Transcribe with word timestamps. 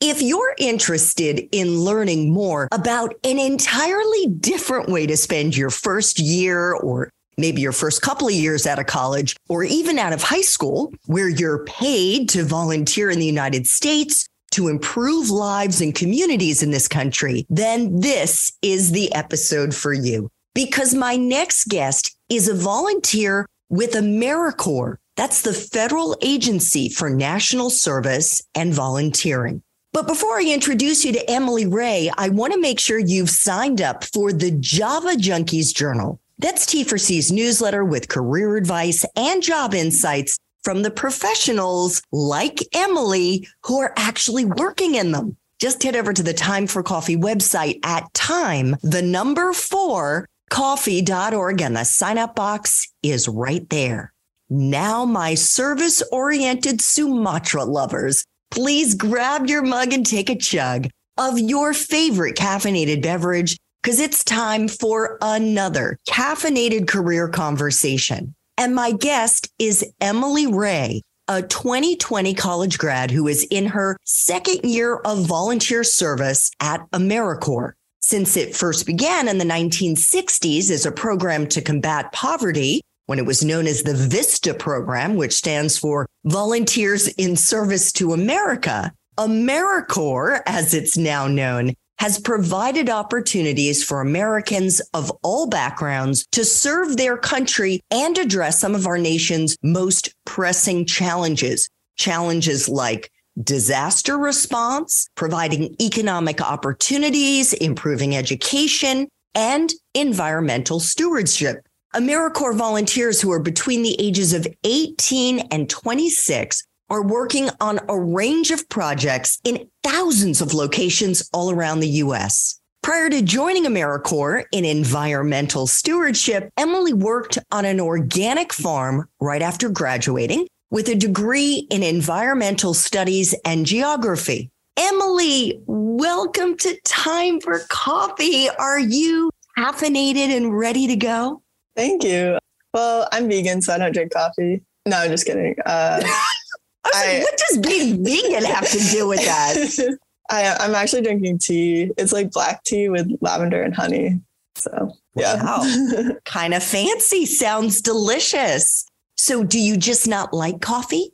If 0.00 0.22
you're 0.22 0.54
interested 0.58 1.48
in 1.50 1.80
learning 1.80 2.32
more 2.32 2.68
about 2.70 3.16
an 3.24 3.40
entirely 3.40 4.28
different 4.28 4.88
way 4.88 5.08
to 5.08 5.16
spend 5.16 5.56
your 5.56 5.70
first 5.70 6.20
year 6.20 6.74
or 6.74 7.10
maybe 7.36 7.62
your 7.62 7.72
first 7.72 8.00
couple 8.00 8.28
of 8.28 8.34
years 8.34 8.64
out 8.64 8.78
of 8.78 8.86
college 8.86 9.34
or 9.48 9.64
even 9.64 9.98
out 9.98 10.12
of 10.12 10.22
high 10.22 10.42
school, 10.42 10.94
where 11.06 11.28
you're 11.28 11.64
paid 11.64 12.28
to 12.28 12.44
volunteer 12.44 13.10
in 13.10 13.18
the 13.18 13.26
United 13.26 13.66
States 13.66 14.28
to 14.52 14.68
improve 14.68 15.30
lives 15.30 15.80
and 15.80 15.96
communities 15.96 16.62
in 16.62 16.70
this 16.70 16.86
country, 16.86 17.44
then 17.50 17.98
this 17.98 18.52
is 18.62 18.92
the 18.92 19.12
episode 19.14 19.74
for 19.74 19.92
you. 19.92 20.30
Because 20.54 20.94
my 20.94 21.16
next 21.16 21.64
guest 21.64 22.16
is 22.28 22.46
a 22.46 22.54
volunteer 22.54 23.46
with 23.68 23.94
AmeriCorps. 23.94 24.98
That's 25.16 25.42
the 25.42 25.52
federal 25.52 26.16
agency 26.22 26.88
for 26.88 27.10
national 27.10 27.70
service 27.70 28.40
and 28.54 28.72
volunteering. 28.72 29.60
But 29.98 30.06
before 30.06 30.38
I 30.38 30.44
introduce 30.44 31.04
you 31.04 31.10
to 31.10 31.28
Emily 31.28 31.66
Ray, 31.66 32.08
I 32.16 32.28
want 32.28 32.52
to 32.52 32.60
make 32.60 32.78
sure 32.78 33.00
you've 33.00 33.30
signed 33.30 33.82
up 33.82 34.04
for 34.04 34.32
the 34.32 34.52
Java 34.52 35.16
Junkies 35.16 35.74
Journal. 35.74 36.20
That's 36.38 36.66
T4C's 36.66 37.32
newsletter 37.32 37.84
with 37.84 38.06
career 38.06 38.56
advice 38.56 39.04
and 39.16 39.42
job 39.42 39.74
insights 39.74 40.38
from 40.62 40.82
the 40.82 40.92
professionals 40.92 42.00
like 42.12 42.60
Emily 42.72 43.48
who 43.64 43.80
are 43.80 43.92
actually 43.96 44.44
working 44.44 44.94
in 44.94 45.10
them. 45.10 45.36
Just 45.58 45.82
head 45.82 45.96
over 45.96 46.12
to 46.12 46.22
the 46.22 46.32
Time 46.32 46.68
for 46.68 46.84
Coffee 46.84 47.16
website 47.16 47.84
at 47.84 48.14
time, 48.14 48.76
the 48.84 49.02
number 49.02 49.52
four, 49.52 50.28
coffee.org, 50.48 51.60
and 51.60 51.74
the 51.74 51.82
sign 51.82 52.18
up 52.18 52.36
box 52.36 52.86
is 53.02 53.26
right 53.26 53.68
there. 53.68 54.12
Now, 54.48 55.04
my 55.04 55.34
service 55.34 56.04
oriented 56.12 56.80
Sumatra 56.80 57.64
lovers, 57.64 58.24
please 58.50 58.94
grab 58.94 59.46
your 59.46 59.62
mug 59.62 59.92
and 59.92 60.06
take 60.06 60.30
a 60.30 60.36
chug 60.36 60.88
of 61.16 61.38
your 61.38 61.74
favorite 61.74 62.36
caffeinated 62.36 63.02
beverage 63.02 63.56
because 63.82 64.00
it's 64.00 64.24
time 64.24 64.68
for 64.68 65.18
another 65.20 65.98
caffeinated 66.08 66.86
career 66.88 67.28
conversation. 67.28 68.34
And 68.56 68.74
my 68.74 68.92
guest 68.92 69.50
is 69.58 69.84
Emily 70.00 70.46
Ray, 70.46 71.02
a 71.28 71.42
2020 71.42 72.34
college 72.34 72.78
grad 72.78 73.10
who 73.10 73.28
is 73.28 73.44
in 73.50 73.66
her 73.66 73.96
second 74.04 74.64
year 74.64 74.96
of 74.96 75.26
volunteer 75.26 75.84
service 75.84 76.50
at 76.60 76.80
AmeriCorps. 76.90 77.72
Since 78.00 78.36
it 78.36 78.56
first 78.56 78.86
began 78.86 79.28
in 79.28 79.38
the 79.38 79.44
1960s 79.44 80.70
as 80.70 80.86
a 80.86 80.92
program 80.92 81.46
to 81.48 81.60
combat 81.60 82.10
poverty, 82.12 82.80
when 83.08 83.18
it 83.18 83.24
was 83.24 83.42
known 83.42 83.66
as 83.66 83.82
the 83.82 83.94
VISTA 83.94 84.52
program, 84.52 85.16
which 85.16 85.32
stands 85.32 85.78
for 85.78 86.06
Volunteers 86.26 87.08
in 87.08 87.36
Service 87.36 87.90
to 87.92 88.12
America. 88.12 88.92
AmeriCorps, 89.18 90.42
as 90.44 90.74
it's 90.74 90.98
now 90.98 91.26
known, 91.26 91.72
has 91.98 92.20
provided 92.20 92.90
opportunities 92.90 93.82
for 93.82 94.02
Americans 94.02 94.82
of 94.92 95.10
all 95.22 95.48
backgrounds 95.48 96.26
to 96.32 96.44
serve 96.44 96.98
their 96.98 97.16
country 97.16 97.80
and 97.90 98.18
address 98.18 98.60
some 98.60 98.74
of 98.74 98.86
our 98.86 98.98
nation's 98.98 99.56
most 99.62 100.14
pressing 100.26 100.84
challenges. 100.84 101.68
Challenges 101.96 102.68
like 102.68 103.10
disaster 103.42 104.18
response, 104.18 105.08
providing 105.14 105.74
economic 105.80 106.42
opportunities, 106.42 107.54
improving 107.54 108.14
education, 108.14 109.08
and 109.34 109.72
environmental 109.94 110.78
stewardship. 110.78 111.67
AmeriCorps 111.94 112.56
volunteers 112.56 113.18
who 113.18 113.32
are 113.32 113.40
between 113.40 113.82
the 113.82 113.96
ages 113.98 114.34
of 114.34 114.46
18 114.64 115.40
and 115.50 115.70
26 115.70 116.62
are 116.90 117.02
working 117.02 117.48
on 117.60 117.80
a 117.88 117.98
range 117.98 118.50
of 118.50 118.68
projects 118.68 119.38
in 119.42 119.66
thousands 119.82 120.42
of 120.42 120.52
locations 120.52 121.26
all 121.32 121.50
around 121.50 121.80
the 121.80 121.88
U.S. 121.88 122.60
Prior 122.82 123.08
to 123.08 123.22
joining 123.22 123.64
AmeriCorps 123.64 124.44
in 124.52 124.66
environmental 124.66 125.66
stewardship, 125.66 126.50
Emily 126.58 126.92
worked 126.92 127.38
on 127.52 127.64
an 127.64 127.80
organic 127.80 128.52
farm 128.52 129.08
right 129.18 129.42
after 129.42 129.70
graduating 129.70 130.46
with 130.70 130.88
a 130.90 130.94
degree 130.94 131.66
in 131.70 131.82
environmental 131.82 132.74
studies 132.74 133.34
and 133.46 133.64
geography. 133.64 134.50
Emily, 134.76 135.58
welcome 135.66 136.54
to 136.58 136.78
Time 136.84 137.40
for 137.40 137.60
Coffee. 137.70 138.50
Are 138.50 138.78
you 138.78 139.30
caffeinated 139.56 140.36
and 140.36 140.56
ready 140.56 140.86
to 140.86 140.96
go? 140.96 141.42
Thank 141.78 142.02
you. 142.02 142.38
Well, 142.74 143.08
I'm 143.12 143.28
vegan, 143.28 143.62
so 143.62 143.72
I 143.72 143.78
don't 143.78 143.92
drink 143.92 144.12
coffee. 144.12 144.62
No, 144.84 144.98
I'm 144.98 145.10
just 145.10 145.24
kidding. 145.24 145.54
Uh, 145.64 146.02
I 146.84 146.90
I, 146.92 147.12
like, 147.14 147.22
what 147.22 147.40
does 147.48 147.58
being 147.58 148.04
vegan 148.04 148.44
have 148.44 148.68
to 148.68 148.78
do 148.90 149.06
with 149.06 149.24
that? 149.24 149.96
I, 150.30 150.56
I'm 150.58 150.74
actually 150.74 151.02
drinking 151.02 151.38
tea. 151.38 151.92
It's 151.96 152.12
like 152.12 152.32
black 152.32 152.64
tea 152.64 152.88
with 152.88 153.08
lavender 153.20 153.62
and 153.62 153.74
honey. 153.74 154.20
So, 154.56 154.92
yeah. 155.14 155.40
Wow. 155.40 156.14
kind 156.24 156.52
of 156.52 156.64
fancy. 156.64 157.24
Sounds 157.26 157.80
delicious. 157.80 158.84
So, 159.16 159.44
do 159.44 159.60
you 159.60 159.76
just 159.76 160.08
not 160.08 160.34
like 160.34 160.60
coffee? 160.60 161.12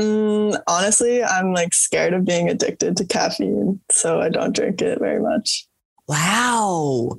Mm, 0.00 0.56
honestly, 0.68 1.24
I'm 1.24 1.52
like 1.52 1.74
scared 1.74 2.14
of 2.14 2.24
being 2.24 2.48
addicted 2.48 2.96
to 2.98 3.04
caffeine. 3.04 3.80
So, 3.90 4.20
I 4.20 4.28
don't 4.28 4.54
drink 4.54 4.80
it 4.82 5.00
very 5.00 5.20
much. 5.20 5.66
Wow. 6.06 7.16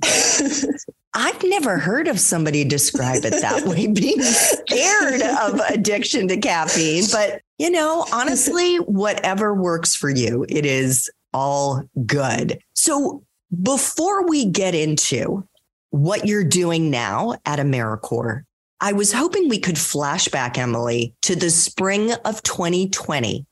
I've 1.14 1.44
never 1.44 1.78
heard 1.78 2.08
of 2.08 2.20
somebody 2.20 2.64
describe 2.64 3.26
it 3.26 3.42
that 3.42 3.66
way, 3.66 3.88
being 3.94 4.22
scared 4.22 5.22
of 5.22 5.60
addiction 5.70 6.28
to 6.30 6.38
caffeine. 6.38 7.04
But, 7.12 7.42
you 7.58 7.70
know, 7.70 8.06
honestly, 8.14 8.78
whatever 8.78 9.54
works 9.54 9.94
for 9.94 10.10
you, 10.10 10.46
it 10.48 10.66
is 10.66 11.10
all 11.34 11.84
good. 12.06 12.60
So, 12.74 13.24
before 13.62 14.28
we 14.28 14.46
get 14.46 14.74
into 14.74 15.46
what 15.90 16.26
you're 16.26 16.46
doing 16.46 16.90
now 16.90 17.36
at 17.46 17.60
AmeriCorps, 17.60 18.44
I 18.80 18.94
was 18.94 19.14
hoping 19.14 19.48
we 19.48 19.60
could 19.60 19.76
flashback, 19.76 20.58
Emily, 20.58 21.14
to 21.24 21.36
the 21.36 21.52
spring 21.52 22.14
of 22.26 22.42
2020. 22.44 23.46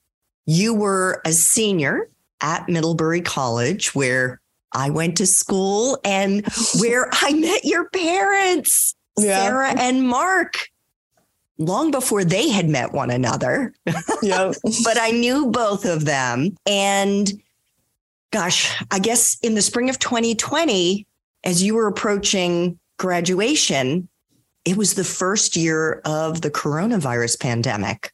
You 0.47 0.73
were 0.73 1.21
a 1.25 1.33
senior 1.33 2.09
at 2.41 2.67
Middlebury 2.67 3.21
College, 3.21 3.93
where 3.93 4.41
I 4.73 4.89
went 4.89 5.17
to 5.17 5.25
school 5.25 5.99
and 6.03 6.45
where 6.79 7.09
I 7.11 7.33
met 7.33 7.65
your 7.65 7.89
parents, 7.89 8.95
yeah. 9.17 9.43
Sarah 9.43 9.73
and 9.77 10.07
Mark, 10.07 10.69
long 11.57 11.91
before 11.91 12.23
they 12.23 12.49
had 12.49 12.69
met 12.69 12.93
one 12.93 13.11
another. 13.11 13.73
Yeah. 14.21 14.51
but 14.83 14.99
I 14.99 15.11
knew 15.11 15.49
both 15.49 15.85
of 15.85 16.03
them. 16.03 16.57
And 16.65 17.31
gosh, 18.31 18.83
I 18.91 18.99
guess 18.99 19.37
in 19.41 19.55
the 19.55 19.61
spring 19.61 19.89
of 19.89 19.97
2020, 19.97 21.07
as 21.45 21.63
you 21.63 21.75
were 21.75 21.87
approaching 21.87 22.77
graduation, 22.97 24.09
it 24.65 24.75
was 24.75 24.95
the 24.95 25.05
first 25.05 25.55
year 25.55 26.01
of 26.03 26.41
the 26.41 26.51
coronavirus 26.51 27.39
pandemic. 27.39 28.11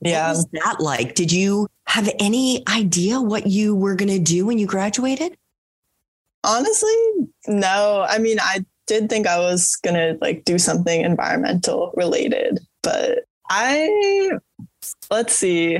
Yeah. 0.00 0.28
What 0.28 0.36
was 0.36 0.46
that 0.52 0.80
like? 0.80 1.14
Did 1.14 1.30
you 1.30 1.68
have 1.86 2.10
any 2.18 2.66
idea 2.68 3.20
what 3.20 3.46
you 3.46 3.74
were 3.74 3.94
going 3.94 4.08
to 4.08 4.18
do 4.18 4.46
when 4.46 4.58
you 4.58 4.66
graduated? 4.66 5.36
Honestly, 6.44 6.94
no. 7.48 8.06
I 8.08 8.18
mean, 8.18 8.38
I 8.40 8.64
did 8.86 9.08
think 9.08 9.26
I 9.26 9.38
was 9.38 9.76
going 9.82 9.94
to 9.94 10.18
like 10.20 10.44
do 10.44 10.58
something 10.58 11.00
environmental 11.00 11.92
related, 11.96 12.60
but 12.82 13.24
I, 13.50 14.30
let's 15.10 15.34
see, 15.34 15.78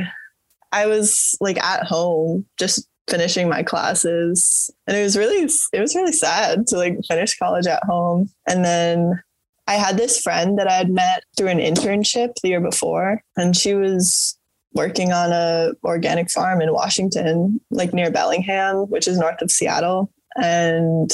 I 0.73 0.87
was 0.87 1.37
like 1.41 1.63
at 1.63 1.85
home 1.87 2.47
just 2.59 2.89
finishing 3.09 3.49
my 3.49 3.63
classes 3.63 4.71
and 4.87 4.97
it 4.97 5.03
was 5.03 5.15
really 5.15 5.47
it 5.75 5.81
was 5.81 5.95
really 5.95 6.11
sad 6.11 6.67
to 6.67 6.79
like 6.79 6.97
finish 7.07 7.37
college 7.37 7.67
at 7.67 7.85
home 7.85 8.31
and 8.49 8.65
then 8.65 9.23
I 9.67 9.75
had 9.75 9.97
this 9.97 10.21
friend 10.21 10.59
that 10.59 10.69
I 10.69 10.75
had 10.75 10.91
met 10.91 11.25
through 11.37 11.49
an 11.49 11.59
internship 11.59 12.35
the 12.43 12.49
year 12.49 12.61
before, 12.61 13.23
and 13.37 13.57
she 13.57 13.75
was 13.75 14.39
working 14.75 15.13
on 15.13 15.33
a 15.33 15.73
organic 15.85 16.31
farm 16.31 16.61
in 16.61 16.73
Washington, 16.73 17.61
like 17.71 17.95
near 17.95 18.11
Bellingham, 18.11 18.91
which 18.91 19.09
is 19.09 19.19
north 19.19 19.41
of 19.41 19.51
Seattle. 19.51 20.11
And 20.37 21.11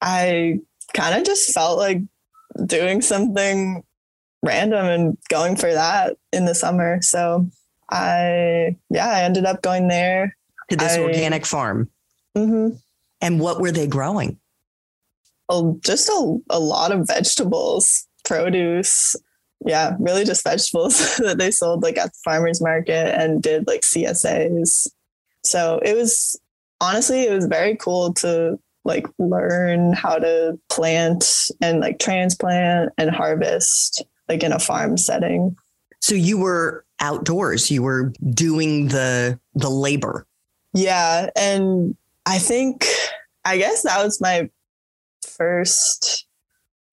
I 0.00 0.60
kind 0.94 1.18
of 1.18 1.24
just 1.24 1.52
felt 1.52 1.78
like 1.78 2.00
doing 2.66 3.02
something 3.02 3.82
random 4.42 4.86
and 4.86 5.18
going 5.28 5.56
for 5.56 5.72
that 5.72 6.16
in 6.32 6.44
the 6.44 6.54
summer. 6.54 7.00
So 7.02 7.48
I, 7.90 8.76
yeah, 8.90 9.08
I 9.08 9.22
ended 9.22 9.46
up 9.46 9.62
going 9.62 9.88
there 9.88 10.36
to 10.70 10.76
this 10.76 10.96
I, 10.96 11.00
organic 11.00 11.46
farm. 11.46 11.90
Mm-hmm. 12.36 12.76
And 13.20 13.40
what 13.40 13.60
were 13.60 13.72
they 13.72 13.86
growing? 13.86 14.38
Oh, 15.48 15.78
just 15.84 16.08
a, 16.08 16.38
a 16.50 16.58
lot 16.58 16.92
of 16.92 17.06
vegetables, 17.06 18.06
produce. 18.24 19.16
Yeah, 19.66 19.96
really 19.98 20.24
just 20.24 20.44
vegetables 20.44 21.16
that 21.18 21.38
they 21.38 21.50
sold 21.50 21.82
like 21.82 21.96
at 21.96 22.12
the 22.12 22.18
farmer's 22.24 22.60
market 22.60 23.18
and 23.18 23.42
did 23.42 23.66
like 23.66 23.80
CSAs. 23.80 24.88
So 25.42 25.80
it 25.82 25.94
was 25.94 26.38
honestly, 26.84 27.22
it 27.22 27.32
was 27.32 27.46
very 27.46 27.76
cool 27.76 28.12
to 28.14 28.58
like 28.84 29.06
learn 29.18 29.92
how 29.92 30.18
to 30.18 30.58
plant 30.68 31.24
and 31.60 31.80
like 31.80 31.98
transplant 31.98 32.92
and 32.98 33.10
harvest 33.10 34.04
like 34.28 34.42
in 34.42 34.52
a 34.52 34.58
farm 34.58 34.96
setting. 34.96 35.56
So 36.00 36.14
you 36.14 36.38
were 36.38 36.84
outdoors, 37.00 37.70
you 37.70 37.82
were 37.82 38.12
doing 38.30 38.88
the 38.88 39.38
the 39.54 39.70
labor. 39.70 40.26
Yeah, 40.74 41.30
and 41.36 41.96
I 42.26 42.38
think 42.38 42.84
I 43.44 43.56
guess 43.56 43.82
that 43.82 44.04
was 44.04 44.20
my 44.20 44.50
first 45.26 46.26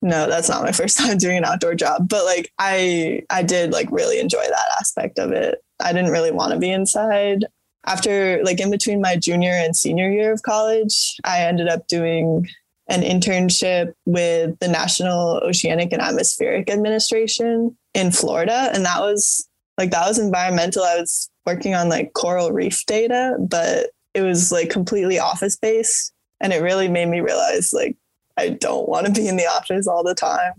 no, 0.04 0.28
that's 0.28 0.50
not 0.50 0.64
my 0.64 0.72
first 0.72 0.98
time 0.98 1.18
doing 1.18 1.38
an 1.38 1.46
outdoor 1.46 1.76
job, 1.76 2.10
but 2.10 2.26
like 2.26 2.52
I 2.58 3.24
I 3.30 3.44
did 3.44 3.72
like 3.72 3.92
really 3.92 4.20
enjoy 4.20 4.44
that 4.44 4.78
aspect 4.80 5.20
of 5.20 5.32
it. 5.32 5.64
I 5.80 5.94
didn't 5.94 6.12
really 6.12 6.32
want 6.32 6.54
to 6.54 6.60
be 6.60 6.72
inside 6.72 7.46
after 7.86 8.42
like 8.44 8.60
in 8.60 8.70
between 8.70 9.02
my 9.02 9.16
junior 9.16 9.52
and 9.52 9.76
senior 9.76 10.12
year 10.12 10.32
of 10.32 10.44
college, 10.44 11.18
I 11.24 11.42
ended 11.42 11.68
up 11.68 11.88
doing 11.88 12.48
an 12.88 13.02
internship 13.02 13.94
with 14.06 14.58
the 14.60 14.68
National 14.68 15.38
Oceanic 15.44 15.94
and 15.94 16.02
Atmospheric 16.02 16.70
Administration 16.70 17.76
in 17.94 18.12
Florida. 18.12 18.70
And 18.74 18.86
that 18.86 19.00
was 19.00 19.48
like, 19.78 19.92
that 19.92 20.08
was 20.08 20.20
environmental. 20.20 20.84
I 20.84 20.98
was 20.98 21.30
working 21.46 21.74
on 21.74 21.90
like 21.90 22.14
coral 22.14 22.52
reef 22.52 22.86
data, 22.86 23.38
but 23.40 23.88
it 24.14 24.22
was 24.22 24.52
like 24.52 24.70
completely 24.70 25.20
office 25.20 25.56
based. 25.58 26.14
And 26.40 26.52
it 26.54 26.62
really 26.62 26.88
made 26.88 27.08
me 27.08 27.22
realize 27.22 27.72
like, 27.72 27.96
I 28.38 28.50
don't 28.50 28.90
want 28.90 29.06
to 29.06 29.12
be 29.12 29.28
in 29.28 29.38
the 29.38 29.48
office 29.48 29.88
all 29.88 30.04
the 30.04 30.16
time. 30.16 30.54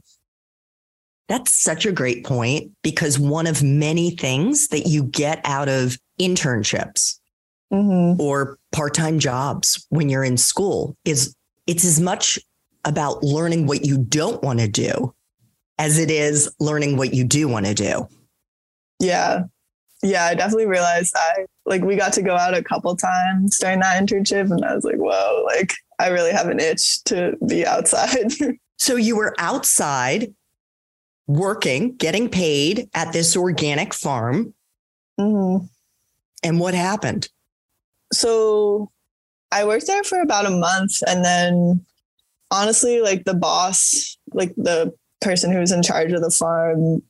That's 1.28 1.62
such 1.62 1.86
a 1.86 1.92
great 1.92 2.24
point 2.24 2.72
because 2.82 3.18
one 3.18 3.46
of 3.46 3.62
many 3.62 4.10
things 4.10 4.68
that 4.68 4.86
you 4.86 5.04
get 5.04 5.40
out 5.44 5.68
of 5.68 5.98
internships 6.22 7.18
mm-hmm. 7.72 8.20
or 8.20 8.58
part 8.70 8.94
time 8.94 9.18
jobs 9.18 9.86
when 9.90 10.08
you're 10.08 10.24
in 10.24 10.36
school 10.36 10.96
is 11.04 11.34
it's 11.66 11.84
as 11.84 12.00
much 12.00 12.38
about 12.84 13.22
learning 13.22 13.66
what 13.66 13.84
you 13.84 13.98
don't 13.98 14.42
want 14.42 14.58
to 14.60 14.68
do 14.68 15.14
as 15.78 15.98
it 15.98 16.10
is 16.10 16.52
learning 16.60 16.96
what 16.96 17.14
you 17.14 17.24
do 17.24 17.48
want 17.48 17.66
to 17.66 17.74
do. 17.74 18.06
Yeah. 19.00 19.44
Yeah, 20.04 20.24
I 20.24 20.34
definitely 20.34 20.66
realized 20.66 21.14
I 21.16 21.46
like 21.64 21.82
we 21.82 21.94
got 21.94 22.12
to 22.14 22.22
go 22.22 22.36
out 22.36 22.54
a 22.54 22.62
couple 22.62 22.96
times 22.96 23.58
during 23.58 23.80
that 23.80 24.02
internship 24.02 24.50
and 24.50 24.64
I 24.64 24.74
was 24.74 24.84
like, 24.84 24.96
whoa, 24.96 25.44
like 25.46 25.72
I 26.00 26.08
really 26.08 26.32
have 26.32 26.48
an 26.48 26.58
itch 26.58 27.04
to 27.04 27.36
be 27.46 27.64
outside. 27.64 28.32
so 28.78 28.96
you 28.96 29.16
were 29.16 29.34
outside 29.38 30.34
working, 31.28 31.94
getting 31.96 32.28
paid 32.28 32.88
at 32.94 33.12
this 33.12 33.36
organic 33.36 33.94
farm. 33.94 34.54
Mm-hmm. 35.20 35.66
And 36.42 36.58
what 36.58 36.74
happened? 36.74 37.28
So 38.12 38.90
I 39.50 39.64
worked 39.64 39.86
there 39.86 40.04
for 40.04 40.20
about 40.20 40.46
a 40.46 40.50
month 40.50 41.02
and 41.06 41.24
then 41.24 41.84
honestly, 42.50 43.00
like 43.00 43.24
the 43.24 43.34
boss, 43.34 44.16
like 44.32 44.54
the 44.56 44.92
person 45.20 45.52
who 45.52 45.60
was 45.60 45.72
in 45.72 45.82
charge 45.82 46.12
of 46.12 46.20
the 46.20 46.30
farm, 46.30 47.02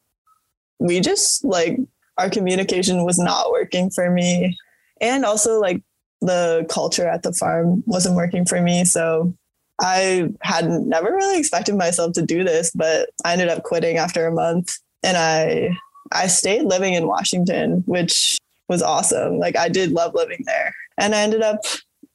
we 0.79 1.01
just 1.01 1.45
like 1.45 1.79
our 2.19 2.31
communication 2.31 3.05
was 3.05 3.19
not 3.19 3.51
working 3.51 3.91
for 3.91 4.11
me. 4.11 4.57
And 5.01 5.25
also 5.25 5.61
like 5.61 5.83
the 6.21 6.67
culture 6.71 7.09
at 7.09 7.23
the 7.23 7.33
farm 7.33 7.83
wasn't 7.87 8.17
working 8.17 8.45
for 8.45 8.61
me. 8.61 8.85
So 8.85 9.35
I 9.81 10.29
had 10.43 10.69
never 10.69 11.13
really 11.13 11.39
expected 11.39 11.75
myself 11.75 12.13
to 12.15 12.23
do 12.23 12.45
this, 12.45 12.71
but 12.71 13.11
I 13.25 13.33
ended 13.33 13.49
up 13.49 13.65
quitting 13.65 13.97
after 13.97 14.27
a 14.27 14.33
month 14.33 14.79
and 15.03 15.17
I 15.17 15.77
I 16.13 16.27
stayed 16.27 16.65
living 16.65 16.95
in 16.95 17.07
Washington, 17.07 17.83
which 17.87 18.37
was 18.69 18.83
awesome. 18.83 19.39
Like 19.39 19.57
I 19.57 19.69
did 19.69 19.93
love 19.93 20.15
living 20.15 20.43
there. 20.45 20.75
And 20.99 21.15
I 21.15 21.23
ended 21.23 21.43
up 21.43 21.61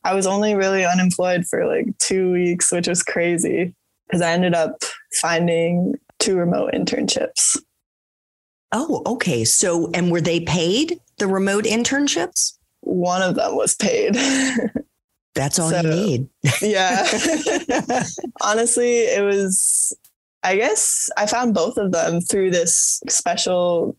I 0.04 0.14
was 0.14 0.28
only 0.28 0.56
really 0.56 0.86
unemployed 0.86 1.46
for 1.46 1.66
like 1.68 1.98
2 2.00 2.32
weeks, 2.32 2.72
which 2.72 2.88
was 2.88 3.04
crazy 3.04 3.74
because 4.08 4.22
I 4.22 4.32
ended 4.32 4.54
up 4.54 4.84
finding 5.22 5.96
two 6.20 6.38
remote 6.38 6.74
internships. 6.74 7.58
Oh, 8.72 9.02
okay. 9.06 9.44
So 9.44 9.90
and 9.94 10.12
were 10.12 10.22
they 10.22 10.42
paid 10.42 11.00
the 11.18 11.28
remote 11.28 11.66
internships? 11.66 12.58
One 12.82 13.22
of 13.22 13.36
them 13.36 13.56
was 13.56 13.76
paid. 13.76 14.16
That's 15.36 15.60
all 15.60 15.70
so, 15.70 15.82
you 15.82 15.88
need. 15.88 16.30
yeah. 16.62 17.06
Honestly, 18.42 19.02
it 19.02 19.24
was, 19.24 19.96
I 20.42 20.56
guess 20.56 21.10
I 21.16 21.28
found 21.28 21.54
both 21.54 21.78
of 21.78 21.92
them 21.92 22.22
through 22.22 22.52
this 22.52 23.02
special 23.08 23.96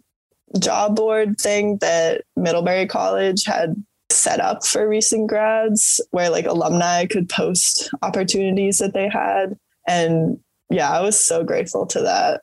job 0.58 0.96
board 0.96 1.38
thing 1.40 1.78
that 1.78 2.22
Middlebury 2.36 2.86
College 2.86 3.44
had 3.44 3.74
set 4.10 4.40
up 4.40 4.64
for 4.64 4.88
recent 4.88 5.28
grads 5.28 6.00
where 6.10 6.30
like 6.30 6.46
alumni 6.46 7.06
could 7.06 7.28
post 7.28 7.90
opportunities 8.02 8.78
that 8.78 8.94
they 8.94 9.08
had. 9.08 9.56
And 9.86 10.38
yeah, 10.70 10.90
I 10.90 11.00
was 11.00 11.22
so 11.22 11.44
grateful 11.44 11.86
to 11.86 12.00
that. 12.02 12.40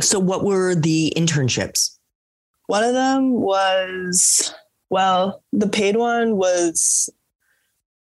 So, 0.00 0.18
what 0.18 0.44
were 0.44 0.74
the 0.74 1.12
internships? 1.16 1.96
One 2.66 2.84
of 2.84 2.92
them 2.92 3.32
was, 3.32 4.54
well, 4.90 5.42
the 5.52 5.68
paid 5.68 5.96
one 5.96 6.36
was 6.36 7.08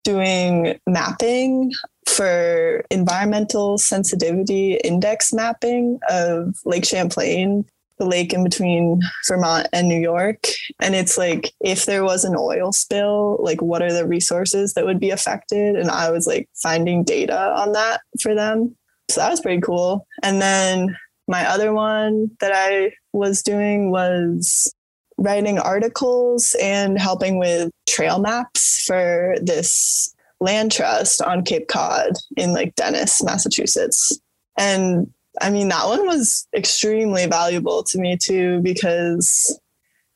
doing 0.04 0.80
mapping 0.88 1.72
for 2.08 2.86
environmental 2.90 3.78
sensitivity 3.78 4.76
index 4.84 5.34
mapping 5.34 6.00
of 6.10 6.56
Lake 6.64 6.86
Champlain, 6.86 7.66
the 7.98 8.06
lake 8.06 8.34
in 8.34 8.44
between 8.44 9.02
Vermont 9.28 9.68
and 9.72 9.88
New 9.88 10.00
York. 10.00 10.48
And 10.80 10.96
it's 10.96 11.18
like, 11.18 11.52
if 11.62 11.86
there 11.86 12.04
was 12.04 12.26
an 12.26 12.36
oil 12.38 12.72
spill, 12.72 13.38
like 13.42 13.62
what 13.62 13.82
are 13.82 13.94
the 13.94 14.08
resources 14.08 14.74
that 14.74 14.86
would 14.86 15.00
be 15.00 15.12
affected? 15.12 15.76
And 15.76 15.90
I 15.90 16.12
was 16.12 16.28
like 16.28 16.50
finding 16.62 17.04
data 17.04 17.54
on 17.56 17.72
that 17.74 18.02
for 18.22 18.36
them. 18.36 18.76
So 19.10 19.22
that 19.22 19.30
was 19.30 19.42
pretty 19.42 19.62
cool. 19.62 20.08
And 20.24 20.42
then 20.42 20.98
my 21.28 21.48
other 21.48 21.74
one 21.74 22.32
that 22.40 22.52
I 22.54 22.94
was 23.14 23.42
doing 23.42 23.92
was 23.92 24.74
writing 25.18 25.60
articles 25.60 26.56
and 26.62 27.00
helping 27.00 27.40
with 27.40 27.72
trail 27.88 28.20
maps 28.20 28.84
for 28.86 29.36
this 29.42 30.14
land 30.40 30.72
trust 30.72 31.22
on 31.22 31.44
Cape 31.44 31.68
Cod 31.68 32.12
in 32.36 32.54
like 32.54 32.76
Dennis, 32.76 33.24
Massachusetts. 33.24 34.20
And 34.58 35.12
I 35.42 35.50
mean, 35.50 35.70
that 35.70 35.86
one 35.86 36.06
was 36.06 36.48
extremely 36.56 37.26
valuable 37.26 37.84
to 37.84 37.98
me 37.98 38.18
too, 38.18 38.62
because 38.62 39.60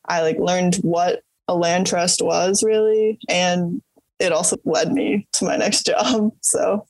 I 0.05 0.21
like 0.21 0.37
learned 0.39 0.75
what 0.77 1.21
a 1.47 1.55
land 1.55 1.87
trust 1.87 2.21
was 2.21 2.63
really. 2.63 3.19
And 3.27 3.81
it 4.19 4.31
also 4.31 4.57
led 4.65 4.91
me 4.91 5.27
to 5.33 5.45
my 5.45 5.55
next 5.55 5.85
job. 5.87 6.31
So, 6.41 6.85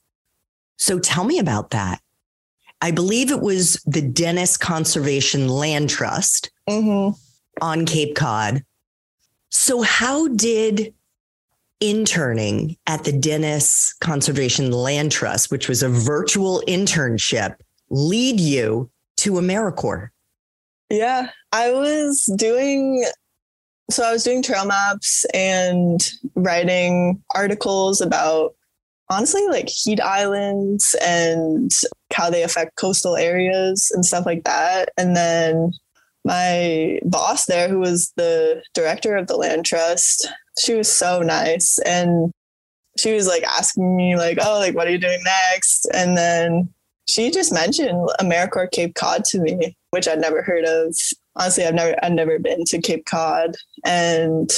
so 0.78 1.00
tell 1.00 1.24
me 1.24 1.40
about 1.40 1.72
that. 1.72 2.02
I 2.82 2.92
believe 2.92 3.30
it 3.30 3.42
was 3.42 3.82
the 3.86 4.02
Dennis 4.02 4.56
Conservation 4.58 5.50
Land 5.50 5.90
Trust 5.90 6.52
mm-hmm 6.70 7.18
on 7.62 7.86
Cape 7.86 8.16
Cod. 8.16 8.64
So, 9.50 9.82
how 9.82 10.28
did 10.28 10.94
interning 11.82 12.78
at 12.88 13.04
the 13.04 13.12
Dennis 13.12 13.94
Conservation 14.02 14.72
Land 14.72 15.12
Trust, 15.12 15.50
which 15.50 15.70
was 15.70 15.82
a 15.82 15.90
virtual 15.90 16.62
internship, 16.68 17.56
lead 17.90 18.40
you 18.40 18.90
to 19.18 19.34
AmeriCorps? 19.34 20.10
Yeah, 20.90 21.30
I 21.52 21.72
was 21.72 22.24
doing 22.36 23.06
so 23.92 24.04
I 24.04 24.12
was 24.12 24.24
doing 24.24 24.44
trail 24.44 24.66
maps 24.66 25.26
and 25.34 26.00
writing 26.36 27.24
articles 27.34 28.02
about 28.02 28.54
honestly 29.10 29.46
like 29.48 29.68
heat 29.68 30.00
islands 30.00 30.96
and 31.02 31.72
how 32.14 32.30
they 32.30 32.44
affect 32.44 32.76
coastal 32.76 33.16
areas 33.16 33.92
and 33.94 34.06
stuff 34.06 34.26
like 34.26 34.44
that. 34.44 34.90
And 34.98 35.16
then 35.16 35.72
my 36.24 37.00
boss 37.04 37.46
there, 37.46 37.68
who 37.68 37.80
was 37.80 38.12
the 38.16 38.62
director 38.74 39.16
of 39.16 39.28
the 39.28 39.38
land 39.38 39.66
trust, 39.66 40.28
she 40.60 40.76
was 40.76 40.92
so 40.92 41.22
nice. 41.22 41.80
And 41.80 42.32
she 42.98 43.14
was 43.14 43.28
like 43.28 43.44
asking 43.44 43.96
me, 43.96 44.16
like, 44.16 44.38
oh, 44.42 44.60
like, 44.60 44.76
what 44.76 44.88
are 44.88 44.92
you 44.92 44.98
doing 44.98 45.24
next? 45.24 45.88
And 45.94 46.18
then 46.18 46.70
she 47.10 47.32
just 47.32 47.52
mentioned 47.52 48.10
AmeriCorps 48.22 48.72
Cape 48.72 48.94
Cod 48.94 49.26
to 49.26 49.40
me, 49.40 49.76
which 49.90 50.08
I'd 50.08 50.22
never 50.22 50.44
heard 50.44 50.66
of. 50.66 50.96
Honestly, 51.36 51.66
I've 51.66 51.74
never 51.74 51.96
I've 52.04 52.12
never 52.12 52.38
been 52.38 52.66
to 52.66 52.80
Cape 52.80 53.06
Cod. 53.06 53.56
And 53.84 54.52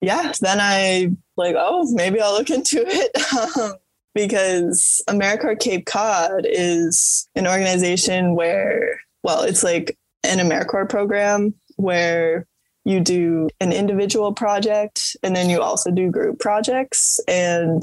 yeah, 0.00 0.32
then 0.40 0.58
I 0.60 1.08
like, 1.36 1.56
oh, 1.58 1.90
maybe 1.92 2.20
I'll 2.20 2.32
look 2.32 2.50
into 2.50 2.82
it. 2.86 3.58
Um, 3.58 3.74
because 4.14 5.02
AmeriCorps 5.08 5.60
Cape 5.60 5.86
Cod 5.86 6.46
is 6.48 7.28
an 7.34 7.46
organization 7.46 8.34
where, 8.34 9.00
well, 9.22 9.42
it's 9.42 9.62
like 9.62 9.96
an 10.24 10.38
AmeriCorps 10.38 10.88
program 10.88 11.54
where 11.76 12.46
you 12.84 13.00
do 13.00 13.48
an 13.60 13.72
individual 13.72 14.32
project 14.32 15.16
and 15.22 15.36
then 15.36 15.50
you 15.50 15.60
also 15.60 15.90
do 15.90 16.10
group 16.10 16.38
projects. 16.38 17.20
And 17.28 17.82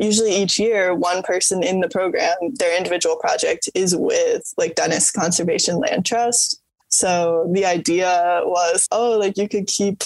usually 0.00 0.34
each 0.34 0.58
year, 0.58 0.94
one 0.94 1.22
person 1.22 1.62
in 1.62 1.80
the 1.80 1.88
program, 1.88 2.36
their 2.54 2.76
individual 2.76 3.16
project 3.16 3.68
is 3.74 3.94
with 3.96 4.42
like 4.56 4.74
Dennis 4.74 5.10
Conservation 5.10 5.78
Land 5.78 6.06
Trust. 6.06 6.60
So 6.88 7.50
the 7.52 7.64
idea 7.64 8.40
was, 8.44 8.86
oh, 8.92 9.18
like 9.18 9.36
you 9.36 9.48
could 9.48 9.66
keep 9.66 10.02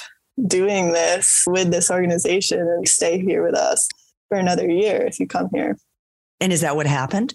doing 0.47 0.93
this 0.93 1.45
with 1.47 1.71
this 1.71 1.91
organization 1.91 2.61
and 2.61 2.89
stay 2.89 3.21
here 3.21 3.45
with 3.45 3.55
us 3.55 3.89
for 4.29 4.39
another 4.39 4.69
year 4.69 5.03
if 5.03 5.21
you 5.21 5.27
come 5.27 5.49
here. 5.53 5.77
And 6.41 6.53
is 6.53 6.63
that 6.63 6.77
what 6.77 6.87
happened? 6.87 7.35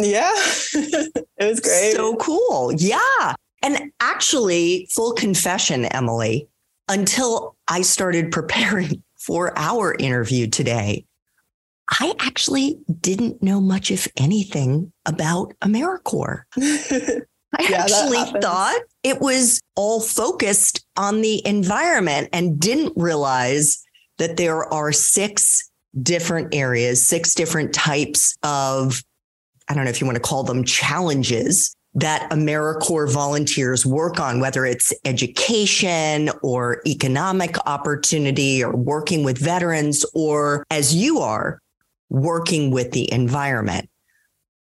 Yeah, 0.00 0.32
it 0.74 1.26
was 1.40 1.60
great. 1.60 1.94
So 1.94 2.14
cool. 2.16 2.72
Yeah. 2.72 3.34
And 3.62 3.90
actually, 3.98 4.88
full 4.94 5.12
confession, 5.12 5.86
Emily, 5.86 6.48
until 6.88 7.56
I 7.66 7.82
started 7.82 8.30
preparing 8.30 9.02
for 9.18 9.52
our 9.58 9.94
interview 9.98 10.46
today, 10.46 11.04
I 11.88 12.14
actually 12.18 12.78
didn't 13.00 13.42
know 13.42 13.60
much, 13.60 13.90
if 13.90 14.08
anything, 14.16 14.92
about 15.06 15.54
AmeriCorps. 15.60 16.42
I 17.58 17.62
yeah, 17.62 17.82
actually 17.82 18.40
thought 18.40 18.78
it 19.02 19.20
was 19.20 19.60
all 19.74 20.00
focused 20.00 20.84
on 20.96 21.22
the 21.22 21.44
environment 21.46 22.28
and 22.32 22.60
didn't 22.60 22.92
realize 22.94 23.82
that 24.18 24.36
there 24.36 24.64
are 24.72 24.92
six 24.92 25.70
different 26.02 26.54
areas, 26.54 27.04
six 27.04 27.34
different 27.34 27.72
types 27.72 28.36
of, 28.42 29.02
I 29.68 29.74
don't 29.74 29.84
know 29.84 29.90
if 29.90 30.00
you 30.00 30.06
want 30.06 30.16
to 30.16 30.22
call 30.22 30.44
them 30.44 30.64
challenges 30.64 31.74
that 31.94 32.30
AmeriCorps 32.30 33.12
volunteers 33.12 33.86
work 33.86 34.20
on, 34.20 34.40
whether 34.40 34.66
it's 34.66 34.92
education 35.06 36.30
or 36.42 36.82
economic 36.86 37.56
opportunity 37.66 38.62
or 38.62 38.76
working 38.76 39.24
with 39.24 39.38
veterans, 39.38 40.04
or 40.14 40.64
as 40.70 40.94
you 40.94 41.18
are, 41.18 41.60
working 42.10 42.70
with 42.70 42.92
the 42.92 43.12
environment. 43.12 43.88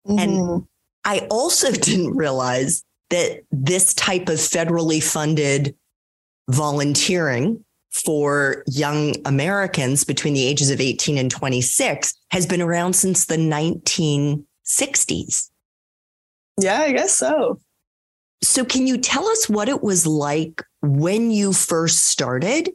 Mm-hmm. 0.07 0.19
And 0.19 0.67
I 1.05 1.27
also 1.31 1.71
didn't 1.73 2.17
realize 2.17 2.83
that 3.11 3.43
this 3.51 3.93
type 3.95 4.29
of 4.29 4.37
federally 4.37 5.03
funded 5.03 5.75
volunteering 6.49 7.65
for 7.91 8.63
young 8.69 9.15
Americans 9.25 10.05
between 10.05 10.35
the 10.35 10.47
ages 10.47 10.71
of 10.71 10.81
18 10.81 11.19
and 11.19 11.31
26 11.31 12.15
has 12.31 12.47
been 12.47 12.63
around 12.63 12.95
since 12.95 13.27
the 13.27 13.37
1960s. 13.37 15.51
Yeah, 16.59 16.81
I 16.81 16.93
guess 16.93 17.17
so. 17.17 17.61
So, 18.43 18.65
can 18.65 18.87
you 18.87 18.97
tell 18.97 19.27
us 19.27 19.49
what 19.49 19.69
it 19.69 19.83
was 19.83 20.07
like 20.07 20.63
when 20.83 21.31
you 21.31 21.53
first 21.53 22.07
started? 22.07 22.71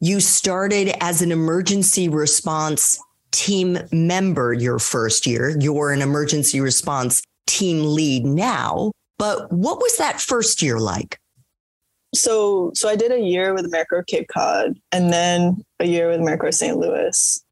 You 0.00 0.20
started 0.20 0.94
as 1.00 1.22
an 1.22 1.32
emergency 1.32 2.08
response 2.08 3.00
team 3.32 3.78
member 3.92 4.52
your 4.52 4.78
first 4.78 5.26
year. 5.26 5.56
You're 5.58 5.92
an 5.92 6.02
emergency 6.02 6.60
response 6.60 7.22
team 7.46 7.94
lead 7.94 8.24
now. 8.24 8.92
But 9.18 9.52
what 9.52 9.78
was 9.78 9.96
that 9.96 10.20
first 10.20 10.62
year 10.62 10.78
like? 10.78 11.18
So, 12.14 12.70
so 12.74 12.88
I 12.88 12.96
did 12.96 13.12
a 13.12 13.20
year 13.20 13.52
with 13.52 13.70
AmeriCorps 13.70 14.06
Cape 14.06 14.28
Cod, 14.28 14.78
and 14.92 15.12
then 15.12 15.62
a 15.78 15.86
year 15.86 16.08
with 16.08 16.20
AmeriCorps 16.20 16.54
St. 16.54 16.76
Louis, 16.76 17.44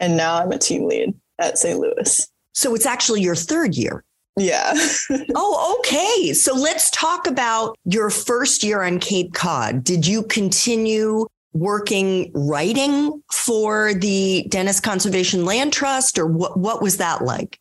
and 0.00 0.16
now 0.16 0.36
I'm 0.36 0.52
a 0.52 0.58
team 0.58 0.88
lead 0.88 1.14
at 1.38 1.58
St. 1.58 1.78
Louis. 1.78 2.26
So 2.54 2.74
it's 2.74 2.86
actually 2.86 3.20
your 3.20 3.34
third 3.34 3.74
year. 3.74 4.02
Yeah. 4.38 4.72
oh, 5.34 5.76
okay. 5.80 6.32
So 6.32 6.54
let's 6.54 6.90
talk 6.90 7.26
about 7.26 7.76
your 7.84 8.08
first 8.08 8.62
year 8.62 8.82
on 8.82 8.98
Cape 8.98 9.34
Cod. 9.34 9.84
Did 9.84 10.06
you 10.06 10.22
continue 10.22 11.26
working 11.52 12.30
writing 12.34 13.22
for 13.32 13.94
the 13.94 14.46
Dennis 14.48 14.80
Conservation 14.80 15.44
Land 15.44 15.72
Trust, 15.72 16.18
or 16.18 16.26
what? 16.26 16.58
What 16.58 16.82
was 16.82 16.98
that 16.98 17.22
like? 17.22 17.58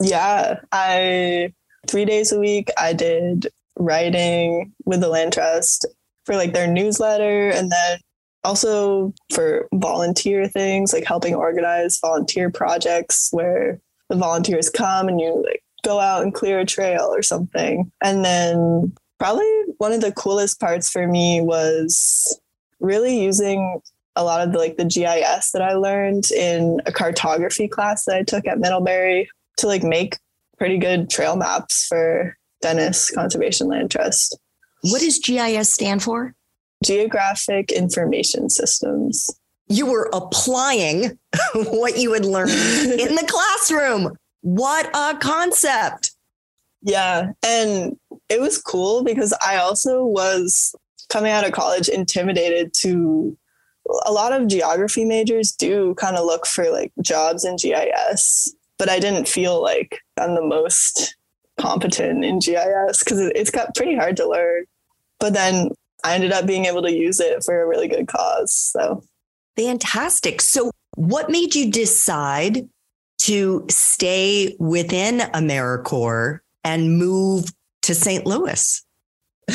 Yeah, 0.00 0.60
I 0.72 1.52
three 1.86 2.04
days 2.04 2.32
a 2.32 2.38
week 2.38 2.68
I 2.78 2.92
did 2.92 3.48
writing 3.76 4.72
with 4.84 5.00
the 5.00 5.08
Land 5.08 5.32
Trust 5.32 5.86
for 6.24 6.36
like 6.36 6.52
their 6.52 6.66
newsletter 6.66 7.50
and 7.50 7.70
then 7.70 7.98
also 8.44 9.12
for 9.32 9.68
volunteer 9.74 10.48
things 10.48 10.92
like 10.92 11.04
helping 11.04 11.34
organize 11.34 11.98
volunteer 12.00 12.50
projects 12.50 13.28
where 13.32 13.80
the 14.08 14.16
volunteers 14.16 14.68
come 14.68 15.08
and 15.08 15.20
you 15.20 15.42
like 15.44 15.62
go 15.84 16.00
out 16.00 16.22
and 16.22 16.34
clear 16.34 16.60
a 16.60 16.66
trail 16.66 17.10
or 17.12 17.22
something. 17.22 17.90
And 18.02 18.24
then 18.24 18.92
probably 19.18 19.46
one 19.78 19.92
of 19.92 20.00
the 20.00 20.12
coolest 20.12 20.60
parts 20.60 20.90
for 20.90 21.06
me 21.06 21.40
was 21.40 22.39
really 22.80 23.20
using 23.20 23.80
a 24.16 24.24
lot 24.24 24.40
of 24.40 24.52
the 24.52 24.58
like 24.58 24.76
the 24.76 24.84
GIS 24.84 25.52
that 25.52 25.62
I 25.62 25.74
learned 25.74 26.30
in 26.30 26.80
a 26.86 26.92
cartography 26.92 27.68
class 27.68 28.04
that 28.04 28.16
I 28.16 28.22
took 28.22 28.46
at 28.46 28.58
Middlebury 28.58 29.28
to 29.58 29.66
like 29.66 29.82
make 29.82 30.18
pretty 30.58 30.78
good 30.78 31.08
trail 31.08 31.36
maps 31.36 31.86
for 31.86 32.36
Dennis 32.60 33.10
Conservation 33.10 33.68
Land 33.68 33.90
Trust. 33.90 34.38
What 34.82 35.00
does 35.00 35.18
GIS 35.18 35.72
stand 35.72 36.02
for? 36.02 36.34
Geographic 36.84 37.70
Information 37.72 38.48
Systems. 38.50 39.30
You 39.68 39.86
were 39.86 40.10
applying 40.12 41.18
what 41.54 41.98
you 41.98 42.12
had 42.12 42.24
learned 42.24 42.50
in 43.00 43.14
the 43.14 43.26
classroom. 43.28 44.16
What 44.42 44.90
a 44.94 45.16
concept. 45.18 46.12
Yeah. 46.82 47.32
And 47.44 47.96
it 48.28 48.40
was 48.40 48.60
cool 48.60 49.04
because 49.04 49.34
I 49.44 49.58
also 49.58 50.04
was 50.04 50.74
coming 51.10 51.32
out 51.32 51.46
of 51.46 51.52
college 51.52 51.88
intimidated 51.88 52.72
to 52.74 53.36
a 54.06 54.12
lot 54.12 54.32
of 54.32 54.46
geography 54.46 55.04
majors 55.04 55.52
do 55.52 55.94
kind 55.96 56.16
of 56.16 56.24
look 56.24 56.46
for 56.46 56.70
like 56.70 56.92
jobs 57.02 57.44
in 57.44 57.56
GIS, 57.56 58.54
but 58.78 58.88
I 58.88 58.98
didn't 58.98 59.28
feel 59.28 59.60
like 59.60 60.00
I'm 60.18 60.34
the 60.34 60.44
most 60.44 61.16
competent 61.58 62.24
in 62.24 62.38
GIS 62.38 63.00
because 63.00 63.20
it's 63.34 63.50
got 63.50 63.74
pretty 63.74 63.96
hard 63.96 64.16
to 64.18 64.28
learn. 64.28 64.64
But 65.18 65.34
then 65.34 65.70
I 66.04 66.14
ended 66.14 66.32
up 66.32 66.46
being 66.46 66.64
able 66.64 66.82
to 66.82 66.92
use 66.92 67.20
it 67.20 67.42
for 67.44 67.60
a 67.60 67.66
really 67.66 67.88
good 67.88 68.08
cause. 68.08 68.54
So 68.54 69.02
fantastic. 69.56 70.40
So, 70.40 70.70
what 70.96 71.30
made 71.30 71.54
you 71.54 71.70
decide 71.70 72.68
to 73.18 73.64
stay 73.68 74.56
within 74.58 75.18
AmeriCorps 75.18 76.40
and 76.64 76.98
move 76.98 77.46
to 77.82 77.94
St. 77.94 78.26
Louis? 78.26 78.82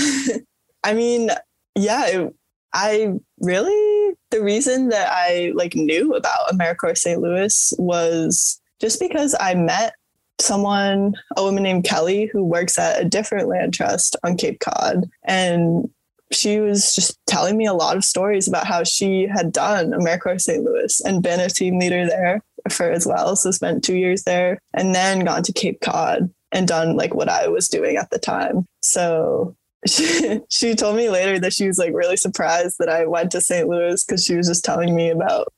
I 0.84 0.94
mean, 0.94 1.32
yeah, 1.76 2.08
it, 2.08 2.36
I 2.74 3.14
really 3.40 4.16
the 4.32 4.44
reason 4.44 4.90
that 4.90 5.10
I 5.12 5.54
like 5.56 5.76
knew 5.76 6.14
about 6.14 6.50
AmeriCorps 6.50 6.98
St. 6.98 7.22
Louis 7.22 7.74
was 7.78 8.62
just 8.82 9.00
because 9.00 9.36
I 9.40 9.56
met 9.56 9.94
someone, 10.40 11.16
a 11.38 11.44
woman 11.44 11.64
named 11.64 11.86
Kelly, 11.86 12.26
who 12.26 12.44
works 12.44 12.78
at 12.78 13.02
a 13.02 13.08
different 13.08 13.48
land 13.48 13.74
trust 13.74 14.16
on 14.24 14.36
Cape 14.36 14.60
Cod. 14.60 15.10
And 15.24 15.90
she 16.32 16.60
was 16.60 16.94
just 16.94 17.18
telling 17.28 17.56
me 17.56 17.66
a 17.66 17.74
lot 17.74 17.96
of 17.96 18.04
stories 18.04 18.48
about 18.48 18.68
how 18.68 18.84
she 18.84 19.28
had 19.28 19.52
done 19.52 19.92
AmeriCorps 19.92 20.42
St. 20.42 20.64
Louis 20.64 21.00
and 21.02 21.24
been 21.24 21.40
a 21.40 21.50
team 21.50 21.80
leader 21.80 22.06
there 22.06 22.42
for 22.70 22.92
as 22.92 23.06
well. 23.06 23.36
So 23.36 23.52
spent 23.52 23.84
two 23.84 23.96
years 23.96 24.24
there 24.24 24.60
and 24.74 24.94
then 24.94 25.24
gone 25.24 25.44
to 25.44 25.54
Cape 25.54 25.80
Cod 25.82 26.30
and 26.52 26.68
done 26.68 26.96
like 26.96 27.14
what 27.14 27.30
I 27.30 27.48
was 27.48 27.70
doing 27.70 27.96
at 27.98 28.10
the 28.10 28.20
time. 28.20 28.66
So 28.82 29.56
she, 29.88 30.42
she 30.50 30.76
told 30.76 30.96
me 30.96 31.10
later 31.10 31.40
that 31.40 31.54
she 31.54 31.68
was 31.68 31.78
like 31.78 31.94
really 31.94 32.18
surprised 32.18 32.78
that 32.80 32.90
I 32.90 33.06
went 33.06 33.32
to 33.32 33.42
St. 33.42 33.68
Louis 33.68 34.04
because 34.04 34.24
she 34.24 34.36
was 34.36 34.48
just 34.48 34.66
telling 34.66 34.96
me 34.96 35.10
about 35.10 35.54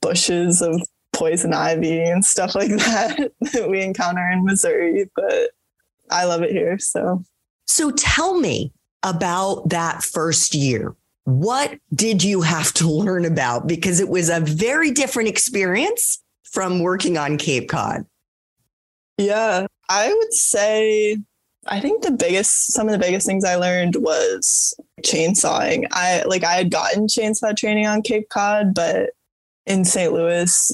bushes 0.00 0.62
of 0.62 0.82
poison 1.12 1.52
ivy 1.52 2.00
and 2.00 2.24
stuff 2.24 2.54
like 2.54 2.70
that 2.70 3.32
that 3.52 3.68
we 3.68 3.82
encounter 3.82 4.28
in 4.30 4.44
Missouri, 4.44 5.10
but 5.14 5.50
I 6.10 6.24
love 6.24 6.42
it 6.42 6.52
here. 6.52 6.78
So, 6.78 7.24
so 7.66 7.90
tell 7.90 8.38
me 8.38 8.72
about 9.02 9.68
that 9.70 10.02
first 10.02 10.54
year. 10.54 10.94
What 11.24 11.78
did 11.94 12.24
you 12.24 12.40
have 12.40 12.72
to 12.74 12.90
learn 12.90 13.26
about? 13.26 13.66
Because 13.66 14.00
it 14.00 14.08
was 14.08 14.30
a 14.30 14.40
very 14.40 14.90
different 14.90 15.28
experience 15.28 16.22
from 16.44 16.80
working 16.80 17.18
on 17.18 17.36
Cape 17.36 17.68
Cod. 17.68 18.06
Yeah, 19.18 19.66
I 19.90 20.14
would 20.14 20.32
say 20.32 21.18
I 21.68 21.80
think 21.80 22.02
the 22.02 22.10
biggest 22.10 22.72
some 22.72 22.88
of 22.88 22.92
the 22.92 22.98
biggest 22.98 23.26
things 23.26 23.44
I 23.44 23.56
learned 23.56 23.96
was 23.96 24.74
chainsawing. 25.04 25.86
I 25.92 26.22
like 26.24 26.44
I 26.44 26.54
had 26.54 26.70
gotten 26.70 27.06
chainsaw 27.06 27.56
training 27.56 27.86
on 27.86 28.02
Cape 28.02 28.28
Cod, 28.30 28.74
but 28.74 29.10
in 29.66 29.84
St. 29.84 30.12
Louis, 30.12 30.72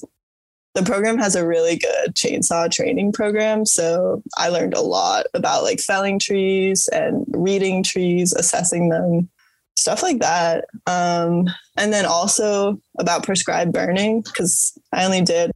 the 0.74 0.82
program 0.82 1.18
has 1.18 1.36
a 1.36 1.46
really 1.46 1.76
good 1.76 2.14
chainsaw 2.14 2.70
training 2.70 3.12
program. 3.12 3.64
So 3.64 4.22
I 4.36 4.48
learned 4.48 4.74
a 4.74 4.80
lot 4.80 5.26
about 5.34 5.62
like 5.62 5.80
felling 5.80 6.18
trees 6.18 6.88
and 6.88 7.24
reading 7.28 7.82
trees, 7.82 8.32
assessing 8.32 8.88
them, 8.88 9.28
stuff 9.76 10.02
like 10.02 10.20
that. 10.20 10.66
Um, 10.86 11.48
and 11.76 11.92
then 11.92 12.06
also 12.06 12.80
about 12.98 13.24
prescribed 13.24 13.72
burning, 13.72 14.22
because 14.22 14.76
I 14.92 15.04
only 15.04 15.22
did 15.22 15.52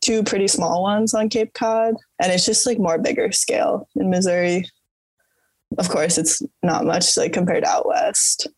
two 0.00 0.22
pretty 0.22 0.48
small 0.48 0.82
ones 0.82 1.14
on 1.14 1.28
Cape 1.28 1.52
Cod. 1.54 1.94
And 2.20 2.32
it's 2.32 2.46
just 2.46 2.66
like 2.66 2.78
more 2.78 2.98
bigger 2.98 3.32
scale 3.32 3.88
in 3.96 4.10
Missouri. 4.10 4.64
Of 5.78 5.88
course, 5.88 6.18
it's 6.18 6.42
not 6.62 6.84
much 6.84 7.16
like 7.16 7.32
compared 7.32 7.64
to 7.64 7.70
out 7.70 7.86
west. 7.86 8.48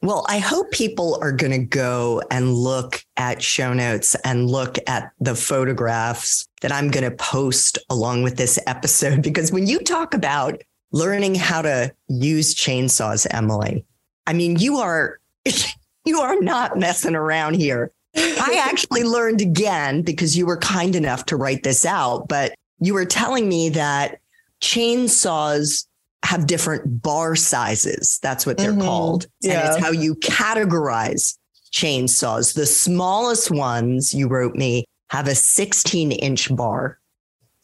Well, 0.00 0.24
I 0.28 0.38
hope 0.38 0.70
people 0.70 1.18
are 1.20 1.32
going 1.32 1.50
to 1.50 1.58
go 1.58 2.22
and 2.30 2.54
look 2.54 3.04
at 3.16 3.42
show 3.42 3.72
notes 3.72 4.14
and 4.24 4.48
look 4.48 4.78
at 4.86 5.10
the 5.18 5.34
photographs 5.34 6.48
that 6.60 6.70
I'm 6.70 6.90
going 6.90 7.08
to 7.08 7.16
post 7.16 7.78
along 7.90 8.22
with 8.22 8.36
this 8.36 8.60
episode. 8.68 9.22
Because 9.22 9.50
when 9.50 9.66
you 9.66 9.80
talk 9.80 10.14
about 10.14 10.62
learning 10.92 11.34
how 11.34 11.62
to 11.62 11.92
use 12.08 12.54
chainsaws, 12.54 13.26
Emily, 13.30 13.84
I 14.26 14.34
mean, 14.34 14.56
you 14.56 14.76
are, 14.76 15.18
you 16.04 16.20
are 16.20 16.40
not 16.40 16.78
messing 16.78 17.16
around 17.16 17.54
here. 17.54 17.90
I 18.14 18.62
actually 18.70 19.02
learned 19.02 19.40
again 19.40 20.02
because 20.02 20.36
you 20.36 20.46
were 20.46 20.58
kind 20.58 20.94
enough 20.94 21.26
to 21.26 21.36
write 21.36 21.64
this 21.64 21.84
out, 21.84 22.28
but 22.28 22.54
you 22.78 22.94
were 22.94 23.04
telling 23.04 23.48
me 23.48 23.70
that 23.70 24.20
chainsaws 24.60 25.86
have 26.24 26.46
different 26.46 27.02
bar 27.02 27.36
sizes. 27.36 28.18
That's 28.22 28.44
what 28.44 28.58
they're 28.58 28.72
mm-hmm. 28.72 28.82
called. 28.82 29.26
Yeah. 29.40 29.60
And 29.60 29.68
it's 29.68 29.84
how 29.84 29.90
you 29.90 30.14
categorize 30.16 31.38
chainsaws. 31.72 32.54
The 32.54 32.66
smallest 32.66 33.50
ones, 33.50 34.12
you 34.12 34.28
wrote 34.28 34.54
me, 34.54 34.84
have 35.10 35.28
a 35.28 35.34
16 35.34 36.12
inch 36.12 36.54
bar. 36.54 36.98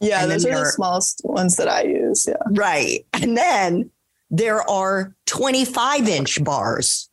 Yeah, 0.00 0.22
and 0.22 0.30
those 0.30 0.44
are 0.44 0.58
the 0.58 0.66
smallest 0.66 1.22
ones 1.24 1.56
that 1.56 1.68
I 1.68 1.82
use. 1.82 2.26
Yeah. 2.26 2.34
Right. 2.50 3.06
And 3.14 3.36
then 3.36 3.90
there 4.30 4.68
are 4.68 5.14
25 5.26 6.08
inch 6.08 6.42
bars. 6.44 7.08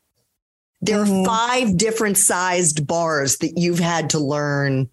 There 0.81 1.03
mm-hmm. 1.03 1.21
are 1.21 1.25
five 1.25 1.77
different 1.77 2.17
sized 2.17 2.87
bars 2.87 3.37
that 3.37 3.57
you've 3.57 3.79
had 3.79 4.09
to 4.11 4.19
learn 4.19 4.89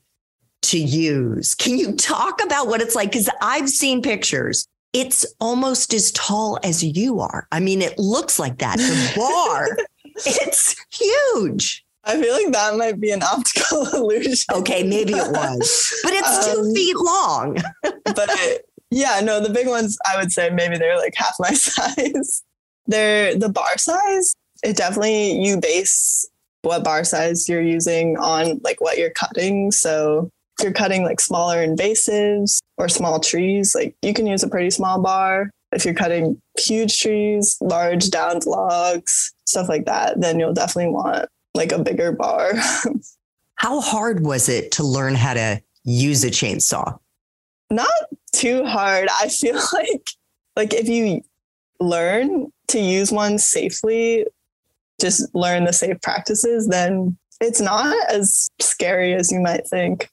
to 0.63 0.79
use. 0.79 1.55
Can 1.55 1.79
you 1.79 1.95
talk 1.95 2.43
about 2.43 2.69
what 2.69 2.81
it's 2.81 2.95
like? 2.95 3.11
Because 3.11 3.31
I've 3.41 3.69
seen 3.69 4.03
pictures 4.03 4.69
it's 4.93 5.27
almost 5.41 5.93
as 5.93 6.13
tall 6.13 6.59
as 6.63 6.83
you 6.83 7.21
are. 7.21 7.47
I 7.53 7.61
mean, 7.61 7.83
it 7.83 7.99
looks 7.99 8.39
like 8.39 8.59
that. 8.59 8.79
The 8.79 9.13
bar, 9.17 9.77
it's 10.27 10.75
huge. 10.91 11.85
I 12.05 12.21
feel 12.21 12.33
like 12.33 12.53
that 12.53 12.77
might 12.77 13.01
be 13.01 13.11
an 13.11 13.23
optical 13.23 13.87
illusion. 13.93 14.55
Okay, 14.55 14.83
maybe 14.83 15.13
it 15.13 15.31
was, 15.31 16.01
but 16.03 16.13
it's 16.15 16.47
two 16.47 16.61
um, 16.61 16.75
feet 16.75 16.97
long. 16.97 17.59
but 18.05 18.31
yeah, 18.91 19.21
no, 19.23 19.41
the 19.41 19.51
big 19.51 19.69
ones, 19.69 19.99
I 20.11 20.17
would 20.17 20.33
say 20.33 20.49
maybe 20.51 20.79
they're 20.79 20.97
like 20.97 21.15
half 21.17 21.35
my 21.39 21.53
size. 21.53 22.43
They're 22.87 23.35
the 23.37 23.51
bar 23.51 23.77
size. 23.77 24.35
It 24.63 24.77
definitely, 24.77 25.39
you 25.39 25.61
base 25.61 26.27
what 26.63 26.83
bar 26.83 27.05
size 27.05 27.49
you're 27.49 27.63
using 27.63 28.17
on 28.17 28.61
like 28.65 28.81
what 28.81 28.97
you're 28.97 29.11
cutting. 29.11 29.71
So 29.71 30.31
if 30.59 30.65
you're 30.65 30.73
cutting 30.73 31.05
like 31.05 31.21
smaller 31.21 31.65
invasives 31.65 32.58
or 32.79 32.89
small 32.89 33.21
trees, 33.21 33.75
like 33.75 33.95
you 34.03 34.15
can 34.15 34.27
use 34.27 34.43
a 34.43 34.49
pretty 34.49 34.71
small 34.71 35.01
bar. 35.01 35.51
If 35.73 35.85
you're 35.85 35.95
cutting 35.95 36.41
huge 36.59 36.99
trees, 36.99 37.59
large 37.61 38.09
downed 38.11 38.47
logs, 38.47 39.35
stuff 39.45 39.69
like 39.69 39.85
that, 39.85 40.21
then 40.21 40.39
you'll 40.39 40.55
definitely 40.55 40.93
want 40.93 41.29
like 41.55 41.73
a 41.73 41.79
bigger 41.79 42.13
bar. 42.13 42.53
how 43.57 43.81
hard 43.81 44.25
was 44.25 44.49
it 44.49 44.73
to 44.73 44.85
learn 44.85 45.15
how 45.15 45.35
to 45.35 45.61
use 45.85 46.25
a 46.25 46.31
chainsaw? 46.31 46.99
Not 47.71 47.91
too 48.33 48.65
hard. 48.65 49.09
I 49.21 49.29
feel 49.29 49.61
like 49.73 50.09
like 50.57 50.73
if 50.73 50.89
you 50.89 51.23
learn 51.81 52.51
to 52.69 52.81
use 52.81 53.13
one 53.13 53.39
safely, 53.39 54.27
just 55.01 55.33
learn 55.35 55.65
the 55.65 55.73
safe 55.73 56.01
practices, 56.01 56.69
then 56.69 57.17
it's 57.41 57.61
not 57.61 57.95
as 58.11 58.49
scary 58.61 59.15
as 59.15 59.31
you 59.31 59.41
might 59.41 59.67
think. 59.69 60.09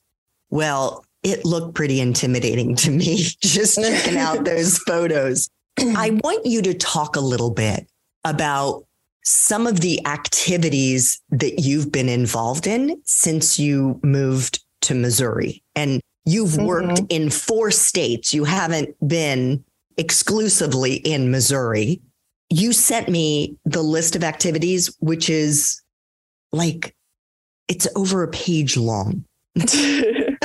Well, 0.49 1.05
it 1.25 1.43
looked 1.43 1.73
pretty 1.73 1.99
intimidating 1.99 2.75
to 2.75 2.91
me 2.91 3.17
just 3.41 3.81
checking 3.81 4.17
out 4.17 4.45
those 4.45 4.77
photos. 4.79 5.49
I 5.79 6.11
want 6.23 6.45
you 6.45 6.61
to 6.61 6.73
talk 6.73 7.15
a 7.15 7.21
little 7.21 7.49
bit 7.49 7.87
about 8.23 8.85
some 9.23 9.65
of 9.65 9.81
the 9.81 10.05
activities 10.05 11.19
that 11.31 11.59
you've 11.59 11.91
been 11.91 12.09
involved 12.09 12.67
in 12.67 13.01
since 13.05 13.57
you 13.57 13.99
moved 14.03 14.63
to 14.81 14.93
Missouri. 14.93 15.63
And 15.75 15.99
you've 16.25 16.51
mm-hmm. 16.51 16.65
worked 16.65 17.01
in 17.09 17.31
four 17.31 17.71
states. 17.71 18.31
You 18.31 18.43
haven't 18.43 18.95
been 19.07 19.65
exclusively 19.97 20.97
in 20.97 21.31
Missouri. 21.31 22.01
You 22.51 22.71
sent 22.71 23.09
me 23.09 23.57
the 23.65 23.81
list 23.81 24.15
of 24.15 24.23
activities, 24.23 24.95
which 24.99 25.27
is 25.27 25.81
like, 26.51 26.95
it's 27.67 27.87
over 27.95 28.21
a 28.21 28.27
page 28.27 28.77
long. 28.77 29.25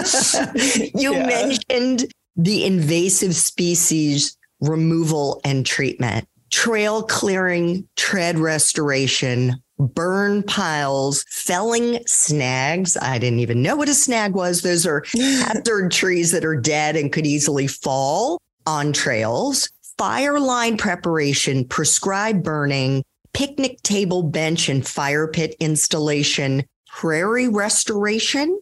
you 0.94 1.14
yeah. 1.14 1.26
mentioned 1.26 2.12
the 2.36 2.64
invasive 2.64 3.34
species 3.34 4.36
removal 4.60 5.40
and 5.44 5.64
treatment, 5.64 6.26
trail 6.50 7.02
clearing, 7.02 7.88
tread 7.96 8.38
restoration, 8.38 9.54
burn 9.78 10.42
piles, 10.42 11.24
felling 11.28 12.00
snags. 12.06 12.96
I 13.00 13.18
didn't 13.18 13.40
even 13.40 13.62
know 13.62 13.76
what 13.76 13.88
a 13.88 13.94
snag 13.94 14.34
was. 14.34 14.62
Those 14.62 14.86
are 14.86 15.04
hazard 15.14 15.90
trees 15.90 16.30
that 16.32 16.44
are 16.44 16.56
dead 16.56 16.96
and 16.96 17.12
could 17.12 17.26
easily 17.26 17.66
fall 17.66 18.38
on 18.66 18.92
trails. 18.92 19.70
Fire 19.96 20.38
line 20.38 20.76
preparation, 20.76 21.64
prescribed 21.66 22.42
burning, 22.42 23.02
picnic 23.32 23.80
table 23.82 24.22
bench 24.22 24.68
and 24.68 24.86
fire 24.86 25.28
pit 25.28 25.54
installation, 25.60 26.64
prairie 26.88 27.48
restoration, 27.48 28.60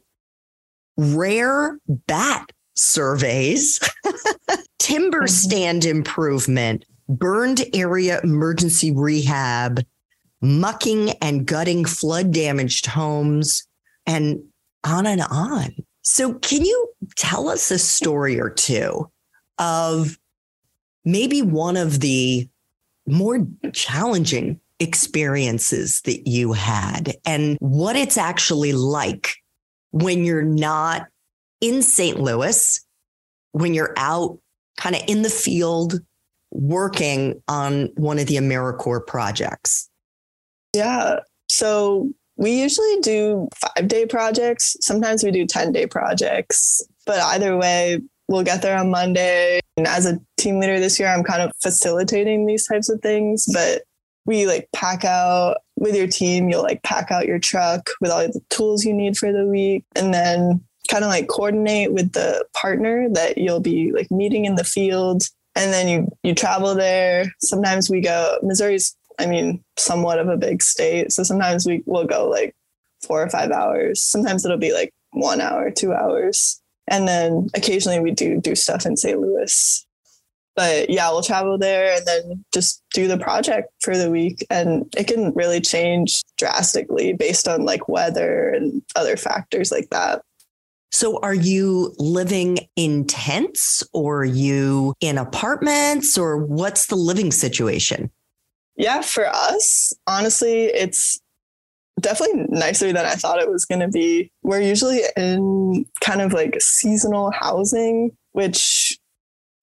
rare 0.99 1.79
bat 2.07 2.53
surveys, 2.75 3.81
timber 4.79 5.21
mm-hmm. 5.21 5.27
stand 5.27 5.85
improvement, 5.85 6.85
burned 7.09 7.65
area 7.73 8.21
emergency 8.23 8.93
rehab, 8.93 9.83
mucking 10.43 11.11
and 11.23 11.47
gutting 11.47 11.85
flood 11.85 12.33
damaged 12.33 12.87
homes, 12.87 13.67
and 14.07 14.43
on 14.85 15.07
and 15.07 15.23
on. 15.31 15.75
So, 16.03 16.35
can 16.35 16.65
you 16.65 16.89
tell 17.17 17.49
us 17.49 17.71
a 17.71 17.79
story 17.79 18.41
or 18.41 18.51
two 18.51 19.11
of 19.59 20.19
maybe 21.05 21.43
one 21.43 21.77
of 21.77 22.01
the 22.01 22.49
more 23.07 23.47
challenging 23.73 24.61
experiences 24.81 26.03
that 26.03 26.29
you 26.29 26.53
had 26.53 27.17
and 27.25 27.57
what 27.61 27.97
it's 27.97 28.17
actually 28.17 28.73
like 28.73 29.38
when 29.91 30.25
you're 30.25 30.43
not 30.43 31.09
in 31.61 31.83
St. 31.83 32.21
Louis, 32.21 32.85
when 33.53 33.75
you're 33.75 33.95
out 33.97 34.39
kind 34.77 34.95
of 34.95 35.03
in 35.07 35.23
the 35.23 35.31
field 35.31 36.01
working 36.51 37.43
on 37.49 37.91
one 37.97 38.19
of 38.19 38.27
the 38.27 38.37
AmeriCorps 38.37 39.07
projects? 39.07 39.89
Yeah. 40.75 41.21
So 41.49 42.11
we 42.37 42.61
usually 42.61 43.01
do 43.01 43.49
five 43.55 43.89
day 43.89 44.07
projects. 44.07 44.77
Sometimes 44.81 45.25
we 45.25 45.31
do 45.31 45.47
10 45.47 45.73
day 45.73 45.87
projects, 45.87 46.83
but 47.05 47.21
either 47.21 47.57
way, 47.57 48.01
we'll 48.29 48.45
get 48.45 48.63
there 48.63 48.79
on 48.79 48.91
Monday. 48.91 49.61
And 49.77 49.87
as 49.87 50.07
a 50.07 50.19
team 50.37 50.61
leader 50.61 50.79
this 50.79 50.99
year, 50.99 51.09
I'm 51.09 51.25
kind 51.25 51.43
of 51.43 51.53
facilitating 51.63 52.47
these 52.47 52.67
types 52.67 52.89
of 52.89 53.01
things, 53.01 53.47
but 53.53 53.83
we 54.25 54.47
like 54.47 54.69
pack 54.75 55.05
out 55.05 55.57
with 55.79 55.97
your 55.97 56.07
team, 56.07 56.49
you'll 56.49 56.63
like 56.63 56.83
pack 56.83 57.11
out 57.11 57.27
your 57.27 57.39
truck 57.39 57.91
with 58.01 58.11
all 58.11 58.21
the 58.21 58.41
tools 58.51 58.85
you 58.85 58.93
need 58.93 59.17
for 59.17 59.33
the 59.33 59.47
week 59.47 59.85
and 59.95 60.13
then 60.13 60.61
kind 60.91 61.05
of 61.05 61.11
like 61.11 61.29
coordinate 61.29 61.93
with 61.93 62.13
the 62.13 62.45
partner 62.55 63.09
that 63.11 63.39
you'll 63.39 63.61
be 63.61 63.93
like 63.93 64.11
meeting 64.11 64.45
in 64.45 64.55
the 64.55 64.65
field 64.65 65.23
and 65.55 65.73
then 65.73 65.89
you 65.89 66.09
you 66.23 66.35
travel 66.35 66.75
there. 66.75 67.27
Sometimes 67.41 67.91
we 67.91 68.01
go 68.01 68.39
Missouri's 68.43 68.97
I 69.19 69.27
mean 69.27 69.63
somewhat 69.77 70.19
of 70.19 70.29
a 70.29 70.37
big 70.37 70.63
state, 70.63 71.13
so 71.13 71.23
sometimes 71.23 71.67
we 71.67 71.83
will 71.87 72.05
go 72.05 72.29
like 72.29 72.55
4 73.03 73.23
or 73.23 73.31
5 73.31 73.51
hours. 73.51 74.03
Sometimes 74.03 74.45
it'll 74.45 74.57
be 74.57 74.73
like 74.73 74.93
1 75.13 75.41
hour, 75.41 75.71
2 75.71 75.93
hours. 75.93 76.61
And 76.89 77.07
then 77.07 77.49
occasionally 77.55 78.01
we 78.01 78.13
do 78.13 78.41
do 78.41 78.55
stuff 78.55 78.87
in 78.87 78.97
St. 78.97 79.21
Louis 79.21 79.87
but 80.59 80.91
yeah, 80.91 81.09
we'll 81.09 81.23
travel 81.23 81.57
there 81.57 81.95
and 81.97 82.05
then 82.05 82.45
just 82.53 82.83
do 82.93 83.07
the 83.07 83.17
project 83.17 83.69
for 83.81 83.97
the 83.97 84.11
week. 84.11 84.45
And 84.51 84.93
it 84.97 85.07
can 85.07 85.33
really 85.35 85.61
change 85.61 86.25
drastically 86.37 87.13
based 87.13 87.47
on 87.47 87.65
like 87.65 87.89
weather 87.89 88.49
and 88.49 88.83
other 88.97 89.17
factors 89.17 89.71
like 89.71 89.91
that. 89.91 90.21
So, 90.91 91.21
are 91.21 91.35
you 91.35 91.95
living 91.99 92.59
in 92.75 93.05
tents 93.07 93.85
or 93.93 94.23
are 94.23 94.25
you 94.25 94.95
in 95.01 95.17
apartments 95.17 96.19
or 96.19 96.37
what's 96.39 96.87
the 96.87 96.97
living 96.97 97.31
situation? 97.31 98.11
Yeah, 98.75 99.03
for 99.03 99.29
us, 99.29 99.93
honestly, 100.09 100.65
it's 100.65 101.21
definitely 102.01 102.47
nicer 102.49 102.93
than 102.93 103.07
I 103.07 103.15
thought 103.15 103.41
it 103.41 103.49
was 103.49 103.65
going 103.65 103.81
to 103.81 103.89
be. 103.89 104.33
We're 104.43 104.61
usually 104.61 105.03
in 105.17 105.87
kind 106.01 106.21
of 106.21 106.33
like 106.33 106.57
seasonal 106.61 107.31
housing, 107.31 108.11
which 108.33 108.98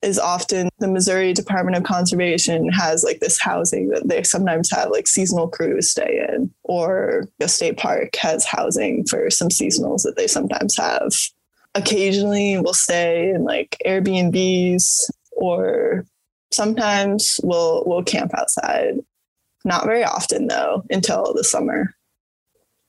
is 0.06 0.20
often 0.20 0.70
the 0.78 0.88
Missouri 0.88 1.34
Department 1.34 1.76
of 1.76 1.84
Conservation 1.84 2.70
has 2.70 3.04
like 3.04 3.20
this 3.20 3.40
housing 3.42 3.90
that 3.90 4.08
they 4.08 4.22
sometimes 4.22 4.70
have 4.70 4.92
like 4.92 5.08
seasonal 5.08 5.48
crews 5.48 5.90
stay 5.90 6.26
in, 6.30 6.54
or 6.64 7.28
the 7.40 7.48
state 7.48 7.78
park 7.78 8.16
has 8.16 8.46
housing 8.46 9.04
for 9.06 9.30
some 9.32 9.50
seasonals 9.50 10.04
that 10.04 10.16
they 10.16 10.28
sometimes 10.28 10.78
have. 10.78 11.12
Occasionally, 11.74 12.58
we'll 12.60 12.74
stay 12.74 13.32
in 13.32 13.44
like 13.44 13.82
Airbnbs, 13.86 15.10
or 15.32 16.06
sometimes 16.52 17.40
we'll 17.44 17.84
we'll 17.88 18.04
camp 18.04 18.32
outside. 18.38 19.00
Not 19.66 19.86
very 19.86 20.04
often 20.04 20.48
though, 20.48 20.84
until 20.92 21.34
the 21.34 21.44
summer. 21.44 21.96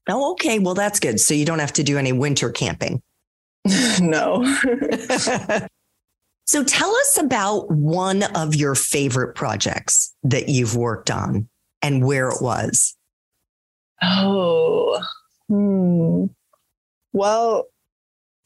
Oh, 0.09 0.33
okay. 0.33 0.59
Well, 0.59 0.74
that's 0.74 1.00
good. 1.00 1.18
So 1.18 1.33
you 1.33 1.46
don't 1.46 1.59
have 1.59 1.72
to 1.72 1.83
do 1.83 1.96
any 1.98 2.12
winter 2.12 2.50
camping. 2.50 3.02
no. 4.00 4.44
so 6.46 6.64
tell 6.64 6.94
us 6.94 7.18
about 7.18 7.70
one 7.70 8.22
of 8.35 8.54
your 8.54 8.74
favorite 8.74 9.35
projects 9.35 10.14
that 10.22 10.48
you've 10.48 10.76
worked 10.76 11.11
on 11.11 11.48
and 11.82 12.04
where 12.04 12.28
it 12.28 12.40
was. 12.40 12.96
Oh, 14.02 15.02
hmm. 15.48 16.26
Well, 17.12 17.66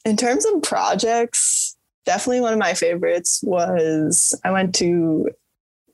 in 0.05 0.17
terms 0.17 0.45
of 0.45 0.63
projects, 0.63 1.75
definitely 2.05 2.41
one 2.41 2.53
of 2.53 2.59
my 2.59 2.73
favorites 2.73 3.41
was 3.43 4.39
I 4.43 4.51
went 4.51 4.73
to 4.75 5.29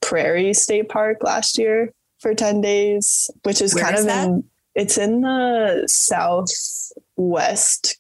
Prairie 0.02 0.54
State 0.54 0.90
Park 0.90 1.18
last 1.24 1.58
year 1.58 1.92
for 2.20 2.34
10 2.34 2.62
days, 2.62 3.30
which 3.44 3.62
is 3.62 3.76
Where 3.76 3.84
kind 3.84 3.96
is 3.96 4.02
of 4.02 4.08
that? 4.08 4.28
in 4.28 4.44
it's 4.78 4.98
in 5.00 5.22
the 5.22 5.86
southwest 5.88 6.78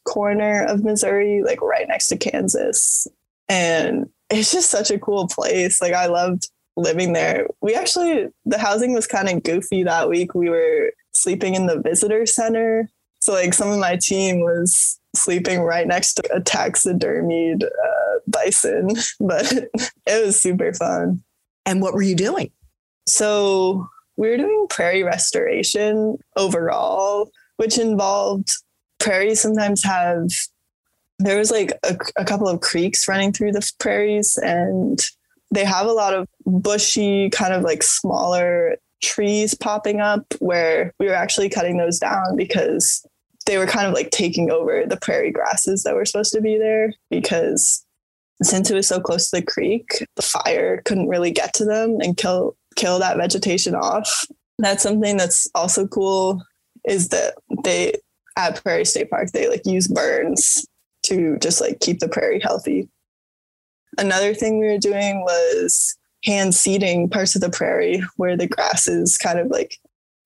corner 0.03 0.63
of 0.63 0.83
Missouri, 0.83 1.41
like 1.43 1.59
right 1.59 1.87
next 1.87 2.07
to 2.09 2.17
Kansas. 2.17 3.07
And 3.49 4.07
it's 4.29 4.51
just 4.51 4.69
such 4.69 4.91
a 4.91 4.99
cool 4.99 5.27
place. 5.27 5.81
Like 5.81 5.93
I 5.93 6.07
loved 6.07 6.49
living 6.75 7.13
there. 7.13 7.47
We 7.61 7.73
actually 7.73 8.27
the 8.45 8.57
housing 8.57 8.93
was 8.93 9.07
kind 9.07 9.29
of 9.29 9.43
goofy 9.43 9.83
that 9.83 10.09
week. 10.09 10.35
We 10.35 10.49
were 10.49 10.91
sleeping 11.13 11.55
in 11.55 11.65
the 11.65 11.79
visitor 11.79 12.25
center. 12.25 12.89
So 13.19 13.33
like 13.33 13.53
some 13.53 13.71
of 13.71 13.79
my 13.79 13.97
team 13.99 14.41
was 14.41 14.99
sleeping 15.15 15.61
right 15.61 15.87
next 15.87 16.13
to 16.15 16.35
a 16.35 16.39
taxidermied 16.39 17.63
uh, 17.63 18.19
bison, 18.27 18.89
but 19.19 19.51
it 20.05 20.25
was 20.25 20.39
super 20.39 20.73
fun. 20.73 21.23
And 21.65 21.81
what 21.81 21.93
were 21.93 22.03
you 22.03 22.15
doing? 22.15 22.51
So 23.07 23.87
we 24.15 24.29
were 24.29 24.37
doing 24.37 24.67
prairie 24.69 25.03
restoration 25.03 26.17
overall, 26.35 27.29
which 27.57 27.77
involved 27.77 28.49
prairies 28.99 29.41
sometimes 29.41 29.83
have 29.83 30.29
there 31.19 31.37
was 31.37 31.51
like 31.51 31.71
a, 31.83 31.97
a, 32.17 32.25
couple 32.25 32.47
of 32.47 32.61
creeks 32.61 33.07
running 33.07 33.31
through 33.31 33.51
the 33.51 33.71
prairies 33.79 34.37
and 34.37 34.99
they 35.51 35.65
have 35.65 35.87
a 35.87 35.93
lot 35.93 36.13
of 36.13 36.27
bushy 36.45 37.29
kind 37.29 37.53
of 37.53 37.63
like 37.63 37.81
smaller 37.81 38.77
trees 39.01 39.53
popping 39.53 39.99
up 39.99 40.25
where 40.39 40.93
we 40.99 41.07
were 41.07 41.13
actually 41.13 41.49
cutting 41.49 41.77
those 41.77 41.99
down 41.99 42.35
because 42.35 43.05
they 43.45 43.57
were 43.57 43.65
kind 43.65 43.87
of 43.87 43.93
like 43.93 44.11
taking 44.11 44.51
over 44.51 44.85
the 44.85 44.97
prairie 44.97 45.31
grasses 45.31 45.83
that 45.83 45.95
were 45.95 46.05
supposed 46.05 46.33
to 46.33 46.41
be 46.41 46.57
there 46.57 46.93
because 47.09 47.85
since 48.43 48.69
it 48.69 48.75
was 48.75 48.87
so 48.87 48.99
close 48.99 49.29
to 49.29 49.39
the 49.39 49.45
creek 49.45 50.05
the 50.15 50.21
fire 50.21 50.81
couldn't 50.85 51.07
really 51.07 51.31
get 51.31 51.53
to 51.53 51.65
them 51.65 51.97
and 52.01 52.17
kill 52.17 52.55
kill 52.75 52.99
that 52.99 53.17
vegetation 53.17 53.75
off. 53.75 54.25
That's 54.59 54.83
something 54.83 55.17
that's 55.17 55.49
also 55.53 55.87
cool 55.87 56.43
is 56.87 57.09
that 57.09 57.33
they 57.63 57.93
at 58.37 58.61
Prairie 58.63 58.85
State 58.85 59.09
Park 59.09 59.31
they 59.31 59.49
like 59.49 59.65
use 59.65 59.87
burns 59.87 60.65
to 61.07 61.37
just 61.39 61.61
like 61.61 61.79
keep 61.79 61.99
the 61.99 62.09
prairie 62.09 62.39
healthy. 62.39 62.89
Another 63.97 64.33
thing 64.33 64.59
we 64.59 64.67
were 64.67 64.77
doing 64.77 65.21
was 65.21 65.97
hand 66.23 66.53
seeding 66.53 67.09
parts 67.09 67.35
of 67.35 67.41
the 67.41 67.49
prairie 67.49 68.01
where 68.17 68.35
the 68.35 68.47
grass 68.47 68.87
is 68.87 69.17
kind 69.17 69.39
of 69.39 69.47
like 69.47 69.77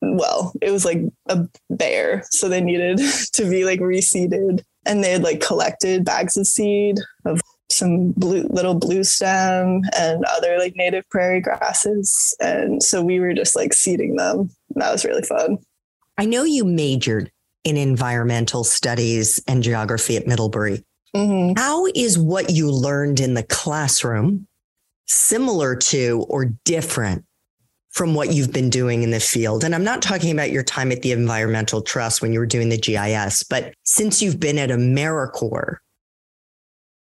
well, 0.04 0.52
it 0.64 0.72
was 0.72 0.84
like 0.84 1.00
a 1.28 1.48
bare, 1.70 2.24
so 2.32 2.50
they 2.50 2.60
needed 2.60 2.98
to 3.34 3.50
be 3.50 3.66
like 3.66 3.80
reseeded. 3.80 4.64
And 4.86 5.04
they 5.04 5.12
had 5.12 5.22
like 5.22 5.42
collected 5.42 6.04
bags 6.04 6.36
of 6.38 6.48
seed 6.48 6.98
of 7.26 7.40
some 7.72 8.12
blue 8.12 8.48
little 8.50 8.74
blue 8.76 9.04
stem 9.04 9.82
and 9.98 10.26
other 10.26 10.58
like 10.58 10.76
native 10.76 11.08
prairie 11.10 11.42
grasses 11.42 12.36
and 12.42 12.84
so 12.84 13.02
we 13.02 13.20
were 13.20 13.34
just 13.34 13.56
like 13.56 13.74
seeding 13.74 14.16
them 14.18 14.50
that 14.76 14.92
was 14.92 15.06
really 15.06 15.22
fun 15.22 15.58
i 16.18 16.26
know 16.26 16.44
you 16.44 16.66
majored 16.66 17.31
in 17.64 17.78
environmental 17.78 18.64
studies 18.64 19.42
and 19.48 19.64
geography 19.64 20.18
at 20.18 20.28
middlebury 20.28 20.84
mm-hmm. 21.16 21.60
How 21.60 21.86
is 21.88 22.18
what 22.18 22.50
you 22.50 22.72
learned 22.72 23.20
in 23.20 23.34
the 23.34 23.44
classroom 23.44 24.48
similar 25.08 25.76
to 25.76 26.26
or 26.30 26.46
different 26.66 27.26
from 27.90 28.14
what 28.14 28.34
you've 28.34 28.54
been 28.54 28.70
doing 28.70 29.04
in 29.04 29.12
the 29.12 29.20
field 29.20 29.66
and 29.66 29.76
i'm 29.76 29.84
not 29.84 30.02
talking 30.02 30.32
about 30.32 30.52
your 30.52 30.64
time 30.64 30.92
at 30.94 31.02
the 31.02 31.12
environmental 31.12 31.82
trust 31.82 32.22
when 32.22 32.32
you 32.32 32.40
were 32.40 32.46
doing 32.46 32.70
the 32.70 32.78
gis 32.78 33.44
but 33.44 33.74
since 33.84 34.22
you've 34.22 34.40
been 34.40 34.58
at 34.58 34.70
americorps 34.70 35.80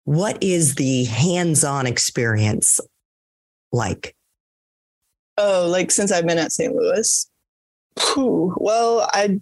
what 0.09 0.41
is 0.41 0.73
the 0.73 1.03
hands-on 1.05 1.85
experience 1.85 2.79
like? 3.71 4.15
Oh, 5.37 5.67
like 5.69 5.91
since 5.91 6.11
I've 6.11 6.25
been 6.25 6.39
at 6.39 6.51
St. 6.51 6.73
Louis. 6.73 7.29
Whew, 7.99 8.55
well, 8.57 9.07
I 9.13 9.39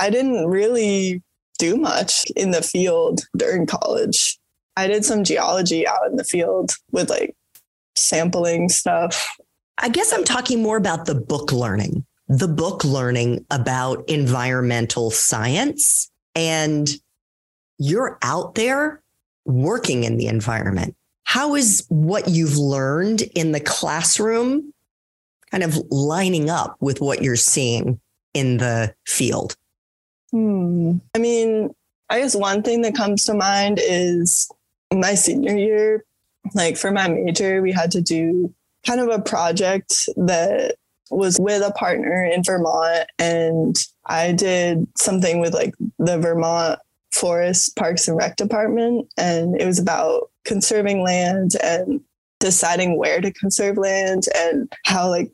I 0.00 0.10
didn't 0.10 0.46
really 0.46 1.22
do 1.58 1.76
much 1.76 2.24
in 2.36 2.52
the 2.52 2.62
field 2.62 3.22
during 3.36 3.66
college. 3.66 4.38
I 4.76 4.86
did 4.86 5.04
some 5.04 5.24
geology 5.24 5.86
out 5.86 6.06
in 6.08 6.16
the 6.16 6.24
field 6.24 6.72
with 6.92 7.10
like 7.10 7.34
sampling 7.96 8.68
stuff. 8.68 9.36
I 9.78 9.88
guess 9.88 10.12
I'm 10.12 10.24
talking 10.24 10.62
more 10.62 10.76
about 10.76 11.06
the 11.06 11.14
book 11.14 11.52
learning, 11.52 12.06
the 12.28 12.48
book 12.48 12.84
learning 12.84 13.44
about 13.50 14.08
environmental 14.08 15.10
science. 15.10 16.10
And 16.34 16.88
you're 17.78 18.18
out 18.22 18.54
there 18.54 19.02
working 19.44 20.04
in 20.04 20.16
the 20.16 20.26
environment. 20.26 20.94
How 21.24 21.54
is 21.54 21.84
what 21.88 22.28
you've 22.28 22.56
learned 22.56 23.22
in 23.34 23.52
the 23.52 23.60
classroom 23.60 24.72
kind 25.50 25.62
of 25.62 25.76
lining 25.90 26.50
up 26.50 26.76
with 26.80 27.00
what 27.00 27.22
you're 27.22 27.36
seeing 27.36 28.00
in 28.34 28.58
the 28.58 28.94
field? 29.06 29.56
Hmm. 30.30 30.98
I 31.14 31.18
mean, 31.18 31.70
I 32.10 32.20
guess 32.20 32.34
one 32.34 32.62
thing 32.62 32.82
that 32.82 32.94
comes 32.94 33.24
to 33.24 33.34
mind 33.34 33.78
is 33.82 34.50
my 34.92 35.14
senior 35.14 35.56
year, 35.56 36.04
like 36.54 36.76
for 36.76 36.90
my 36.90 37.08
major, 37.08 37.62
we 37.62 37.72
had 37.72 37.90
to 37.92 38.00
do 38.00 38.54
kind 38.86 39.00
of 39.00 39.08
a 39.08 39.22
project 39.22 39.94
that 40.16 40.76
was 41.10 41.38
with 41.38 41.62
a 41.62 41.72
partner 41.72 42.24
in 42.24 42.42
Vermont. 42.42 43.08
And 43.18 43.76
I 44.06 44.32
did 44.32 44.86
something 44.96 45.40
with 45.40 45.54
like 45.54 45.74
the 45.98 46.18
Vermont 46.18 46.78
Forest 47.12 47.76
Parks 47.76 48.08
and 48.08 48.16
Rec 48.16 48.36
Department, 48.36 49.08
and 49.16 49.60
it 49.60 49.66
was 49.66 49.78
about 49.78 50.30
conserving 50.44 51.02
land 51.02 51.52
and 51.62 52.00
deciding 52.40 52.96
where 52.96 53.20
to 53.20 53.32
conserve 53.32 53.76
land 53.76 54.24
and 54.36 54.72
how 54.84 55.08
like 55.08 55.32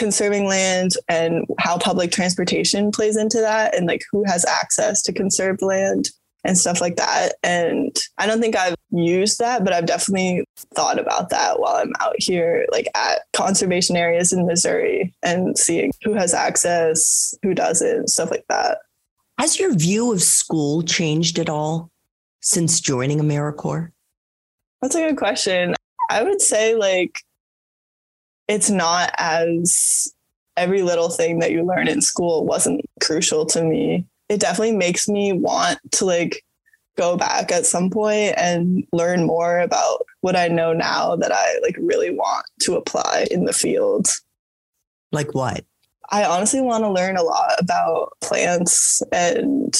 conserving 0.00 0.46
land 0.46 0.92
and 1.08 1.46
how 1.58 1.78
public 1.78 2.10
transportation 2.10 2.90
plays 2.90 3.16
into 3.16 3.38
that 3.38 3.76
and 3.76 3.86
like 3.86 4.02
who 4.10 4.24
has 4.24 4.44
access 4.44 5.02
to 5.02 5.12
conserved 5.12 5.62
land 5.62 6.08
and 6.42 6.56
stuff 6.56 6.80
like 6.80 6.96
that. 6.96 7.34
And 7.42 7.94
I 8.18 8.26
don't 8.26 8.40
think 8.40 8.56
I've 8.56 8.74
used 8.90 9.38
that, 9.38 9.62
but 9.62 9.74
I've 9.74 9.86
definitely 9.86 10.44
thought 10.74 10.98
about 10.98 11.28
that 11.30 11.60
while 11.60 11.76
I'm 11.76 11.92
out 12.00 12.14
here, 12.16 12.66
like 12.72 12.88
at 12.96 13.20
conservation 13.34 13.94
areas 13.94 14.32
in 14.32 14.46
Missouri 14.46 15.14
and 15.22 15.56
seeing 15.56 15.92
who 16.02 16.14
has 16.14 16.32
access, 16.32 17.34
who 17.42 17.52
doesn't, 17.54 18.08
stuff 18.08 18.30
like 18.30 18.46
that. 18.48 18.78
Has 19.38 19.58
your 19.58 19.74
view 19.74 20.12
of 20.12 20.22
school 20.22 20.82
changed 20.82 21.38
at 21.38 21.50
all 21.50 21.90
since 22.40 22.80
joining 22.80 23.20
AmeriCorps? 23.20 23.90
That's 24.80 24.94
a 24.94 25.08
good 25.08 25.18
question. 25.18 25.74
I 26.10 26.22
would 26.22 26.40
say 26.40 26.74
like 26.74 27.20
it's 28.50 28.68
not 28.68 29.12
as 29.16 30.12
every 30.56 30.82
little 30.82 31.08
thing 31.08 31.38
that 31.38 31.52
you 31.52 31.62
learn 31.62 31.86
in 31.86 32.02
school 32.02 32.44
wasn't 32.44 32.84
crucial 33.00 33.46
to 33.46 33.62
me. 33.62 34.04
It 34.28 34.40
definitely 34.40 34.76
makes 34.76 35.08
me 35.08 35.32
want 35.32 35.78
to 35.92 36.04
like 36.04 36.44
go 36.96 37.16
back 37.16 37.52
at 37.52 37.64
some 37.64 37.90
point 37.90 38.34
and 38.36 38.84
learn 38.92 39.24
more 39.24 39.60
about 39.60 40.04
what 40.20 40.36
I 40.36 40.48
know 40.48 40.72
now 40.72 41.16
that 41.16 41.32
I 41.32 41.58
like 41.62 41.76
really 41.78 42.10
want 42.10 42.44
to 42.62 42.74
apply 42.74 43.28
in 43.30 43.44
the 43.44 43.52
field. 43.52 44.08
Like 45.12 45.32
what? 45.34 45.64
I 46.10 46.24
honestly 46.24 46.60
want 46.60 46.82
to 46.82 46.90
learn 46.90 47.16
a 47.16 47.22
lot 47.22 47.52
about 47.58 48.12
plants 48.20 49.00
and 49.12 49.72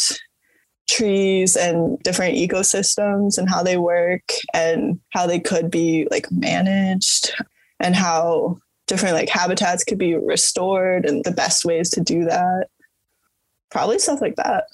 trees 0.88 1.56
and 1.56 1.98
different 2.00 2.37
ecosystems 2.37 3.37
and 3.37 3.50
how 3.50 3.64
they 3.64 3.76
work 3.76 4.33
and 4.54 5.00
how 5.11 5.26
they 5.26 5.40
could 5.40 5.70
be 5.70 6.06
like 6.11 6.30
managed 6.30 7.33
and 7.80 7.96
how 7.96 8.58
different 8.86 9.14
like 9.14 9.28
habitats 9.28 9.84
could 9.84 9.98
be 9.98 10.14
restored 10.14 11.06
and 11.06 11.24
the 11.24 11.30
best 11.30 11.64
ways 11.64 11.90
to 11.90 12.00
do 12.00 12.24
that. 12.24 12.66
probably 13.70 13.98
stuff 13.98 14.20
like 14.20 14.36
that. 14.36 14.64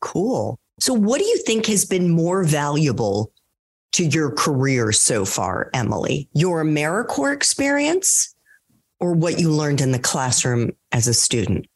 Cool. 0.00 0.58
So, 0.80 0.92
what 0.92 1.18
do 1.18 1.24
you 1.24 1.38
think 1.38 1.66
has 1.66 1.84
been 1.84 2.10
more 2.10 2.42
valuable 2.44 3.32
to 3.92 4.04
your 4.04 4.32
career 4.32 4.90
so 4.90 5.24
far, 5.24 5.70
Emily? 5.74 6.28
Your 6.32 6.64
AmeriCorps 6.64 7.34
experience 7.34 8.34
or 8.98 9.12
what 9.12 9.38
you 9.38 9.50
learned 9.50 9.80
in 9.80 9.92
the 9.92 9.98
classroom 9.98 10.72
as 10.90 11.06
a 11.06 11.14
student? 11.14 11.66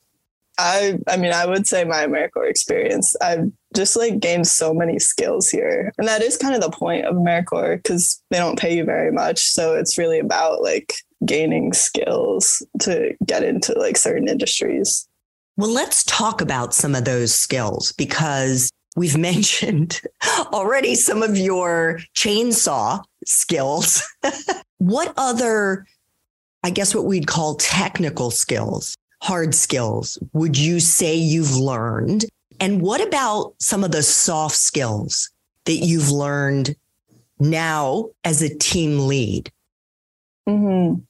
I 0.58 0.98
I 1.06 1.16
mean, 1.16 1.32
I 1.32 1.46
would 1.46 1.66
say 1.66 1.84
my 1.84 2.06
AmeriCorps 2.06 2.50
experience. 2.50 3.14
I've 3.20 3.52
just 3.76 3.96
like 3.96 4.18
gained 4.18 4.48
so 4.48 4.74
many 4.74 4.98
skills 4.98 5.48
here. 5.48 5.92
And 5.98 6.08
that 6.08 6.22
is 6.22 6.36
kind 6.36 6.54
of 6.54 6.60
the 6.60 6.70
point 6.70 7.04
of 7.04 7.14
AmeriCorps 7.14 7.82
because 7.82 8.22
they 8.30 8.38
don't 8.38 8.58
pay 8.58 8.76
you 8.76 8.84
very 8.84 9.12
much. 9.12 9.40
So 9.44 9.74
it's 9.74 9.98
really 9.98 10.18
about 10.18 10.62
like 10.62 10.94
gaining 11.24 11.72
skills 11.72 12.66
to 12.80 13.14
get 13.24 13.42
into 13.42 13.72
like 13.78 13.96
certain 13.96 14.28
industries. 14.28 15.06
Well, 15.56 15.70
let's 15.70 16.04
talk 16.04 16.40
about 16.40 16.74
some 16.74 16.94
of 16.94 17.04
those 17.04 17.34
skills 17.34 17.92
because 17.92 18.70
we've 18.96 19.16
mentioned 19.18 20.00
already 20.52 20.94
some 20.94 21.22
of 21.22 21.36
your 21.36 22.00
chainsaw 22.14 23.02
skills. 23.24 24.02
what 24.78 25.12
other, 25.16 25.86
I 26.62 26.70
guess, 26.70 26.94
what 26.94 27.04
we'd 27.04 27.26
call 27.26 27.54
technical 27.56 28.30
skills, 28.30 28.96
hard 29.22 29.54
skills, 29.54 30.18
would 30.32 30.58
you 30.58 30.80
say 30.80 31.14
you've 31.14 31.56
learned? 31.56 32.26
And 32.60 32.80
what 32.80 33.06
about 33.06 33.54
some 33.58 33.84
of 33.84 33.92
the 33.92 34.02
soft 34.02 34.56
skills 34.56 35.30
that 35.64 35.76
you've 35.76 36.10
learned 36.10 36.76
now 37.38 38.10
as 38.24 38.42
a 38.42 38.56
team 38.56 39.06
lead? 39.06 39.50
Mm-hmm. 40.48 41.00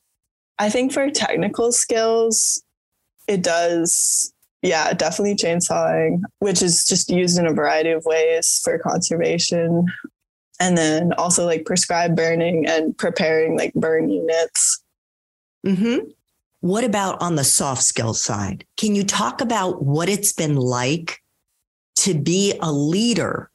I 0.59 0.71
think 0.71 0.93
for 0.93 1.11
technical 1.11 1.73
skills, 1.73 2.63
it 3.29 3.43
does 3.43 4.33
yeah, 4.63 4.93
definitely 4.93 5.37
chainsawing, 5.37 6.23
which 6.41 6.63
is 6.63 6.87
just 6.87 7.11
used 7.11 7.39
in 7.39 7.47
a 7.47 7.53
variety 7.53 7.91
of 7.91 8.05
ways 8.05 8.61
for 8.65 8.79
conservation. 8.79 9.87
And 10.59 10.77
then 10.77 11.13
also 11.15 11.45
like 11.45 11.67
prescribed 11.67 12.17
burning 12.17 12.67
and 12.67 12.97
preparing 12.97 13.59
like 13.59 13.75
burn 13.75 14.09
units. 14.09 14.83
Mm-hmm. 15.67 16.09
What 16.61 16.85
about 16.85 17.21
on 17.21 17.37
the 17.37 17.45
soft 17.45 17.83
skill 17.83 18.15
side? 18.15 18.65
Can 18.77 18.95
you 18.95 19.05
talk 19.05 19.41
about 19.41 19.83
what 19.83 20.09
it's 20.09 20.33
been 20.33 20.57
like 20.57 21.21
to 21.97 22.15
be 22.15 22.55
a 22.61 22.73
leader 22.73 23.51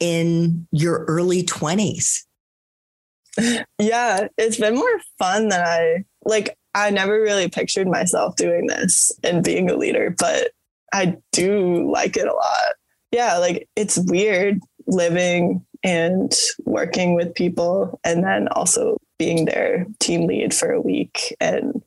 in 0.00 0.66
your 0.70 1.04
early 1.04 1.42
20s? 1.42 2.24
Yeah, 3.78 4.28
it's 4.38 4.58
been 4.58 4.76
more 4.76 5.00
fun 5.18 5.48
than 5.48 5.60
I 5.60 6.04
like. 6.24 6.56
I 6.74 6.90
never 6.90 7.20
really 7.20 7.48
pictured 7.48 7.88
myself 7.88 8.36
doing 8.36 8.66
this 8.66 9.12
and 9.22 9.44
being 9.44 9.70
a 9.70 9.76
leader, 9.76 10.14
but 10.16 10.52
I 10.92 11.16
do 11.32 11.90
like 11.90 12.16
it 12.16 12.28
a 12.28 12.32
lot. 12.32 12.74
Yeah, 13.10 13.38
like 13.38 13.68
it's 13.76 13.98
weird 13.98 14.60
living 14.86 15.64
and 15.82 16.32
working 16.64 17.14
with 17.14 17.34
people 17.34 18.00
and 18.04 18.24
then 18.24 18.48
also 18.48 18.98
being 19.18 19.44
their 19.44 19.86
team 20.00 20.26
lead 20.26 20.54
for 20.54 20.70
a 20.70 20.80
week 20.80 21.34
and 21.40 21.82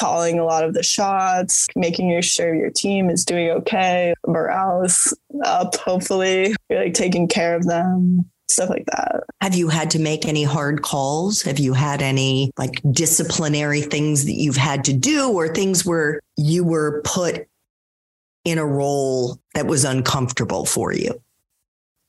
calling 0.00 0.38
a 0.38 0.44
lot 0.44 0.64
of 0.64 0.72
the 0.72 0.82
shots, 0.82 1.66
making 1.76 2.18
sure 2.22 2.54
your 2.54 2.70
team 2.70 3.10
is 3.10 3.24
doing 3.24 3.50
okay, 3.50 4.14
morale 4.26 4.82
is 4.82 5.14
up, 5.44 5.76
hopefully. 5.76 6.54
You're 6.70 6.84
like 6.84 6.94
taking 6.94 7.28
care 7.28 7.54
of 7.54 7.66
them 7.66 8.30
stuff 8.50 8.68
like 8.68 8.86
that. 8.86 9.22
Have 9.40 9.54
you 9.54 9.68
had 9.68 9.90
to 9.92 10.00
make 10.00 10.26
any 10.26 10.42
hard 10.42 10.82
calls? 10.82 11.42
Have 11.42 11.60
you 11.60 11.72
had 11.72 12.02
any 12.02 12.50
like 12.58 12.82
disciplinary 12.90 13.80
things 13.80 14.24
that 14.24 14.32
you've 14.32 14.56
had 14.56 14.84
to 14.84 14.92
do 14.92 15.30
or 15.30 15.48
things 15.48 15.86
where 15.86 16.20
you 16.36 16.64
were 16.64 17.00
put 17.04 17.46
in 18.44 18.58
a 18.58 18.66
role 18.66 19.38
that 19.54 19.66
was 19.66 19.84
uncomfortable 19.84 20.66
for 20.66 20.92
you? 20.92 21.22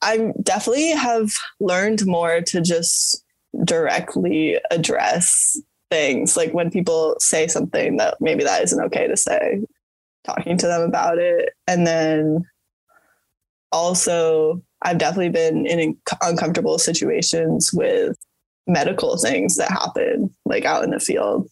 I 0.02 0.32
definitely 0.42 0.90
have 0.90 1.30
learned 1.60 2.04
more 2.06 2.40
to 2.40 2.60
just 2.60 3.24
directly 3.64 4.58
address 4.70 5.56
things 5.92 6.36
like 6.36 6.52
when 6.54 6.70
people 6.70 7.14
say 7.18 7.46
something 7.46 7.98
that 7.98 8.16
maybe 8.18 8.42
that 8.42 8.62
isn't 8.62 8.82
okay 8.82 9.06
to 9.06 9.16
say 9.16 9.60
talking 10.24 10.56
to 10.56 10.66
them 10.66 10.80
about 10.80 11.18
it 11.18 11.50
and 11.66 11.86
then 11.86 12.42
also 13.72 14.62
I've 14.82 14.98
definitely 14.98 15.30
been 15.30 15.66
in 15.66 15.96
uncomfortable 16.22 16.78
situations 16.78 17.72
with 17.72 18.16
medical 18.66 19.16
things 19.16 19.56
that 19.56 19.70
happen 19.70 20.34
like 20.44 20.64
out 20.64 20.84
in 20.84 20.90
the 20.90 21.00
field. 21.00 21.48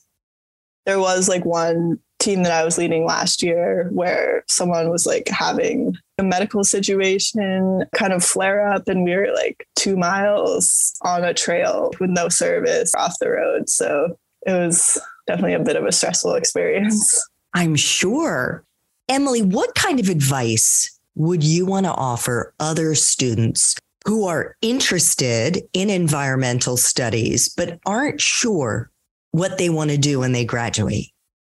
There 0.87 1.01
was 1.01 1.29
like 1.29 1.45
one 1.45 1.99
team 2.19 2.43
that 2.43 2.53
I 2.53 2.65
was 2.65 2.77
leading 2.77 3.05
last 3.05 3.43
year 3.43 3.89
where 3.93 4.45
someone 4.49 4.91
was 4.91 5.07
like 5.07 5.29
having 5.29 5.95
a 6.19 6.23
medical 6.23 6.65
situation 6.65 7.85
kind 7.95 8.13
of 8.13 8.25
flare 8.25 8.69
up 8.69 8.89
and 8.89 9.05
we 9.05 9.15
were 9.15 9.33
like 9.35 9.67
2 9.77 9.97
miles 9.97 10.95
on 11.03 11.25
a 11.25 11.35
trail 11.35 11.93
with 12.01 12.11
no 12.11 12.29
service 12.29 12.93
off 12.97 13.19
the 13.21 13.31
road. 13.31 13.69
So 13.69 14.19
it 14.47 14.53
was 14.53 14.99
definitely 15.27 15.55
a 15.55 15.61
bit 15.61 15.77
of 15.77 15.85
a 15.85 15.93
stressful 15.93 16.35
experience. 16.35 17.27
I'm 17.55 17.77
sure. 17.77 18.65
Emily, 19.09 19.43
what 19.43 19.75
kind 19.75 20.01
of 20.01 20.09
advice 20.09 20.99
would 21.15 21.43
you 21.43 21.67
want 21.67 21.87
to 21.87 21.93
offer 21.93 22.55
other 22.61 22.95
students 22.95 23.77
who 24.07 24.27
are 24.27 24.57
interested 24.63 25.63
in 25.73 25.91
environmental 25.91 26.77
studies 26.77 27.49
but 27.49 27.79
aren't 27.85 28.21
sure 28.21 28.91
what 29.33 29.59
they 29.59 29.69
want 29.69 29.91
to 29.91 29.99
do 29.99 30.21
when 30.21 30.33
they 30.33 30.45
graduate? 30.45 31.11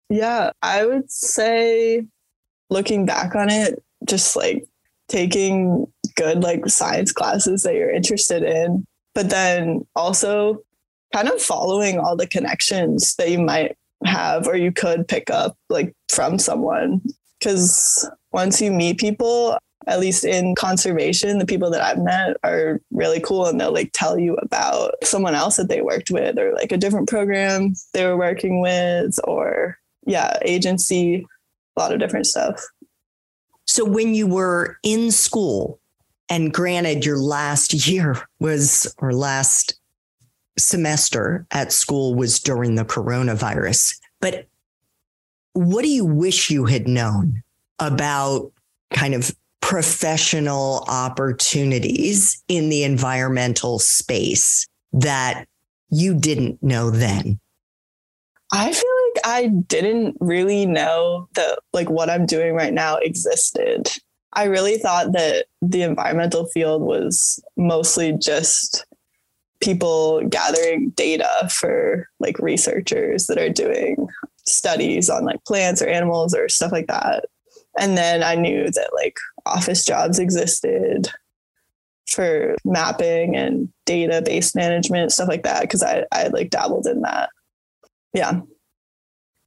Yeah, 0.09 0.51
I 0.62 0.87
would 0.87 1.11
say 1.11 2.07
looking 2.70 3.05
back 3.05 3.35
on 3.35 3.51
it, 3.51 3.83
just 4.07 4.37
like 4.37 4.64
taking 5.09 5.87
good 6.16 6.42
like 6.42 6.66
science 6.68 7.12
classes 7.12 7.62
that 7.62 7.74
you're 7.74 7.90
interested 7.90 8.42
in, 8.42 8.85
but 9.14 9.31
then 9.31 9.87
also 9.94 10.62
kind 11.12 11.29
of 11.29 11.40
following 11.40 11.99
all 11.99 12.16
the 12.16 12.27
connections 12.27 13.14
that 13.16 13.31
you 13.31 13.38
might 13.38 13.77
have 14.05 14.47
or 14.47 14.57
you 14.57 14.73
could 14.73 15.09
pick 15.09 15.31
up 15.31 15.57
like 15.68 15.92
from 16.09 16.38
someone 16.38 17.01
because 17.38 18.09
once 18.33 18.61
you 18.61 18.71
meet 18.71 18.99
people, 18.99 19.59
at 19.87 20.01
least 20.01 20.25
in 20.25 20.55
conservation, 20.55 21.38
the 21.38 21.47
people 21.47 21.71
that 21.71 21.81
I've 21.81 21.99
met 21.99 22.37
are 22.44 22.81
really 22.90 23.21
cool 23.21 23.47
and 23.47 23.61
they'll 23.61 23.73
like 23.73 23.90
tell 23.92 24.18
you 24.18 24.35
about 24.37 24.94
someone 25.03 25.35
else 25.35 25.57
that 25.57 25.68
they 25.68 25.81
worked 25.81 26.11
with 26.11 26.38
or 26.38 26.53
like 26.55 26.73
a 26.73 26.77
different 26.77 27.09
program 27.09 27.75
they 27.94 28.05
were 28.05 28.16
working 28.16 28.61
with 28.61 29.18
or 29.25 29.79
yeah, 30.07 30.38
agency, 30.42 31.27
a 31.77 31.81
lot 31.81 31.92
of 31.92 32.01
different 32.01 32.27
stuff. 32.27 32.62
So 33.66 33.85
when 33.85 34.14
you 34.14 34.27
were 34.27 34.79
in 34.83 35.11
school, 35.11 35.81
and 36.31 36.53
granted, 36.53 37.05
your 37.05 37.18
last 37.18 37.73
year 37.87 38.16
was 38.40 38.94
or 38.99 39.12
last 39.12 39.78
semester 40.59 41.47
at 41.51 41.73
school 41.73 42.14
was 42.14 42.38
during 42.40 42.75
the 42.75 42.85
coronavirus, 42.85 43.99
but 44.21 44.47
what 45.53 45.83
do 45.83 45.88
you 45.88 46.05
wish 46.05 46.51
you 46.51 46.66
had 46.66 46.87
known 46.87 47.42
about 47.79 48.53
kind 48.92 49.14
of 49.14 49.35
professional 49.61 50.85
opportunities 50.88 52.42
in 52.49 52.68
the 52.68 52.85
environmental 52.85 53.79
space 53.79 54.66
that 54.92 55.47
you 55.90 56.14
didn't 56.14 56.62
know 56.62 56.90
then? 56.90 57.38
I 58.53 58.73
feel 58.73 58.90
like 59.14 59.27
I 59.27 59.49
didn't 59.49 60.16
really 60.21 60.64
know 60.64 61.29
that 61.35 61.59
like 61.73 61.90
what 61.90 62.09
I'm 62.09 62.25
doing 62.25 62.55
right 62.55 62.73
now 62.73 62.97
existed. 62.97 63.88
I 64.33 64.44
really 64.44 64.79
thought 64.79 65.12
that 65.12 65.47
the 65.61 65.83
environmental 65.83 66.47
field 66.47 66.83
was 66.83 67.42
mostly 67.57 68.12
just 68.12 68.87
people 69.61 70.23
gathering 70.29 70.90
data 70.90 71.49
for 71.51 72.09
like 72.21 72.38
researchers 72.38 73.27
that 73.27 73.38
are 73.38 73.49
doing 73.49 74.09
studies 74.47 75.11
on 75.11 75.25
like 75.25 75.44
plants 75.44 75.83
or 75.83 75.88
animals 75.88 76.35
or 76.35 76.49
stuff 76.49 76.73
like 76.73 76.87
that. 76.87 77.25
And 77.79 77.97
then 77.97 78.23
I 78.23 78.35
knew 78.35 78.64
that 78.64 78.90
like 78.94 79.16
office 79.47 79.85
jobs 79.85 80.18
existed 80.18 81.09
for 82.09 82.57
mapping 82.64 83.37
and 83.37 83.68
database 83.87 84.55
management, 84.55 85.12
stuff 85.12 85.29
like 85.29 85.42
that, 85.42 85.62
because 85.62 85.83
I, 85.83 86.05
I 86.12 86.29
like 86.29 86.51
dabbled 86.51 86.87
in 86.87 87.03
that. 87.03 87.31
Yeah. 88.14 88.40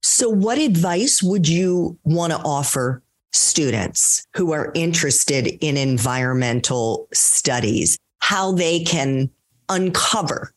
So, 0.03 0.29
what 0.29 0.57
advice 0.57 1.21
would 1.21 1.47
you 1.47 1.97
want 2.03 2.33
to 2.33 2.39
offer 2.39 3.03
students 3.33 4.25
who 4.35 4.51
are 4.51 4.71
interested 4.75 5.47
in 5.61 5.77
environmental 5.77 7.07
studies, 7.13 7.97
how 8.19 8.51
they 8.51 8.81
can 8.83 9.29
uncover 9.71 10.53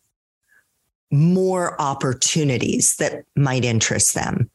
more 1.11 1.81
opportunities 1.81 2.97
that 2.97 3.25
might 3.37 3.65
interest 3.65 4.15
them? 4.15 4.51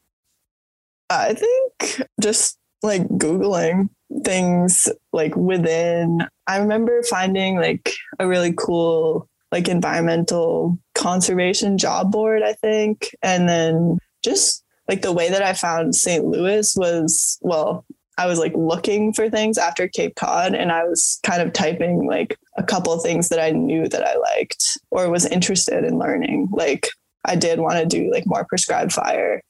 I 1.10 1.34
think 1.34 2.08
just 2.22 2.60
like 2.84 3.08
Googling 3.08 3.90
things 4.24 4.88
like 5.14 5.36
within, 5.36 6.28
I 6.48 6.58
remember 6.58 7.02
finding 7.04 7.56
like 7.56 7.94
a 8.20 8.28
really 8.28 8.54
cool 8.54 9.28
like 9.52 9.68
environmental 9.68 10.78
conservation 10.94 11.78
job 11.78 12.12
board, 12.12 12.44
I 12.44 12.54
think. 12.54 13.16
And 13.24 13.50
then 13.50 13.98
just 14.24 14.64
like 14.88 15.02
the 15.02 15.12
way 15.12 15.30
that 15.30 15.42
I 15.42 15.54
found 15.54 15.96
St. 15.96 16.26
Louis 16.26 16.76
was, 16.76 17.40
well, 17.42 17.86
I 18.20 18.26
was 18.26 18.38
like 18.38 18.52
looking 18.54 19.14
for 19.14 19.30
things 19.30 19.58
after 19.58 19.88
Cape 19.88 20.16
Cod 20.16 20.54
and 20.54 20.74
I 20.74 20.84
was 20.84 21.22
kind 21.24 21.42
of 21.42 21.54
typing 21.54 22.06
like 22.06 22.38
a 22.58 22.64
couple 22.64 22.92
of 22.92 23.02
things 23.02 23.30
that 23.30 23.40
I 23.40 23.52
knew 23.52 23.88
that 23.88 24.06
I 24.06 24.18
liked 24.18 24.78
or 24.92 25.10
was 25.10 25.26
interested 25.26 25.86
in 25.86 25.98
learning. 25.98 26.50
Like 26.52 26.90
I 27.24 27.38
did 27.38 27.62
want 27.62 27.80
to 27.80 27.86
do 27.86 28.12
like 28.12 28.28
more 28.28 28.44
prescribed 28.44 28.92
fire. 28.92 29.42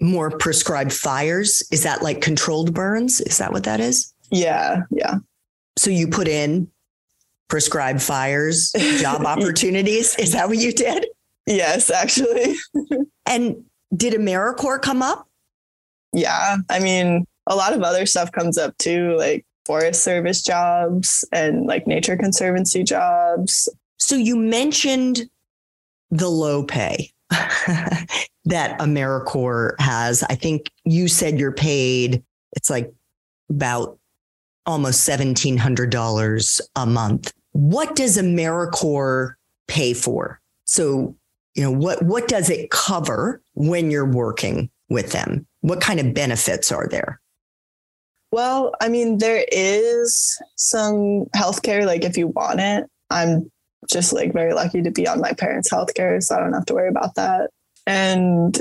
More 0.00 0.36
prescribed 0.36 0.92
fires? 0.92 1.62
Is 1.70 1.84
that 1.84 2.02
like 2.02 2.20
controlled 2.20 2.74
burns? 2.74 3.20
Is 3.20 3.38
that 3.38 3.52
what 3.52 3.62
that 3.62 3.78
is? 3.78 4.12
Yeah. 4.32 4.80
Yeah. 4.90 5.18
So 5.78 5.92
you 5.92 6.08
put 6.08 6.26
in 6.26 6.68
prescribed 7.48 8.02
fires, 8.02 8.72
job 8.98 9.20
opportunities. 9.24 10.16
Is 10.16 10.32
that 10.32 10.48
what 10.48 10.58
you 10.58 10.72
did? 10.72 11.06
Yes, 11.46 11.90
actually. 11.90 12.56
and 13.26 13.64
did 13.96 14.14
AmeriCorps 14.14 14.82
come 14.82 15.00
up? 15.00 15.28
Yeah. 16.12 16.56
I 16.68 16.80
mean, 16.80 17.24
a 17.46 17.56
lot 17.56 17.72
of 17.72 17.82
other 17.82 18.06
stuff 18.06 18.32
comes 18.32 18.58
up 18.58 18.76
too, 18.78 19.16
like 19.16 19.44
Forest 19.64 20.02
Service 20.02 20.42
jobs 20.42 21.24
and 21.32 21.66
like 21.66 21.86
Nature 21.86 22.16
Conservancy 22.16 22.82
jobs. 22.82 23.68
So 23.96 24.16
you 24.16 24.36
mentioned 24.36 25.22
the 26.10 26.28
low 26.28 26.64
pay 26.64 27.10
that 27.30 28.78
AmeriCorps 28.78 29.80
has. 29.80 30.22
I 30.24 30.34
think 30.34 30.70
you 30.84 31.08
said 31.08 31.38
you're 31.38 31.52
paid, 31.52 32.22
it's 32.52 32.70
like 32.70 32.92
about 33.48 33.98
almost 34.66 35.08
$1,700 35.08 36.60
a 36.76 36.86
month. 36.86 37.32
What 37.52 37.96
does 37.96 38.16
AmeriCorps 38.18 39.34
pay 39.68 39.94
for? 39.94 40.40
So, 40.64 41.16
you 41.54 41.62
know, 41.62 41.70
what, 41.70 42.02
what 42.02 42.28
does 42.28 42.50
it 42.50 42.70
cover 42.70 43.40
when 43.54 43.90
you're 43.90 44.10
working 44.10 44.70
with 44.88 45.12
them? 45.12 45.46
What 45.60 45.80
kind 45.80 46.00
of 46.00 46.14
benefits 46.14 46.72
are 46.72 46.88
there? 46.88 47.20
Well, 48.32 48.72
I 48.80 48.88
mean, 48.88 49.18
there 49.18 49.44
is 49.52 50.38
some 50.56 51.26
healthcare, 51.36 51.84
like 51.86 52.02
if 52.02 52.16
you 52.16 52.28
want 52.28 52.60
it. 52.60 52.86
I'm 53.10 53.50
just 53.90 54.12
like 54.12 54.32
very 54.32 54.54
lucky 54.54 54.82
to 54.82 54.90
be 54.90 55.06
on 55.06 55.20
my 55.20 55.32
parents' 55.34 55.70
healthcare, 55.70 56.22
so 56.22 56.34
I 56.34 56.40
don't 56.40 56.54
have 56.54 56.64
to 56.66 56.74
worry 56.74 56.88
about 56.88 57.14
that. 57.16 57.50
And 57.86 58.58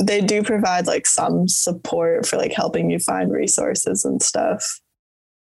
they 0.00 0.20
do 0.20 0.44
provide 0.44 0.86
like 0.86 1.06
some 1.06 1.48
support 1.48 2.26
for 2.26 2.36
like 2.36 2.52
helping 2.52 2.90
you 2.90 3.00
find 3.00 3.32
resources 3.32 4.04
and 4.04 4.22
stuff. 4.22 4.64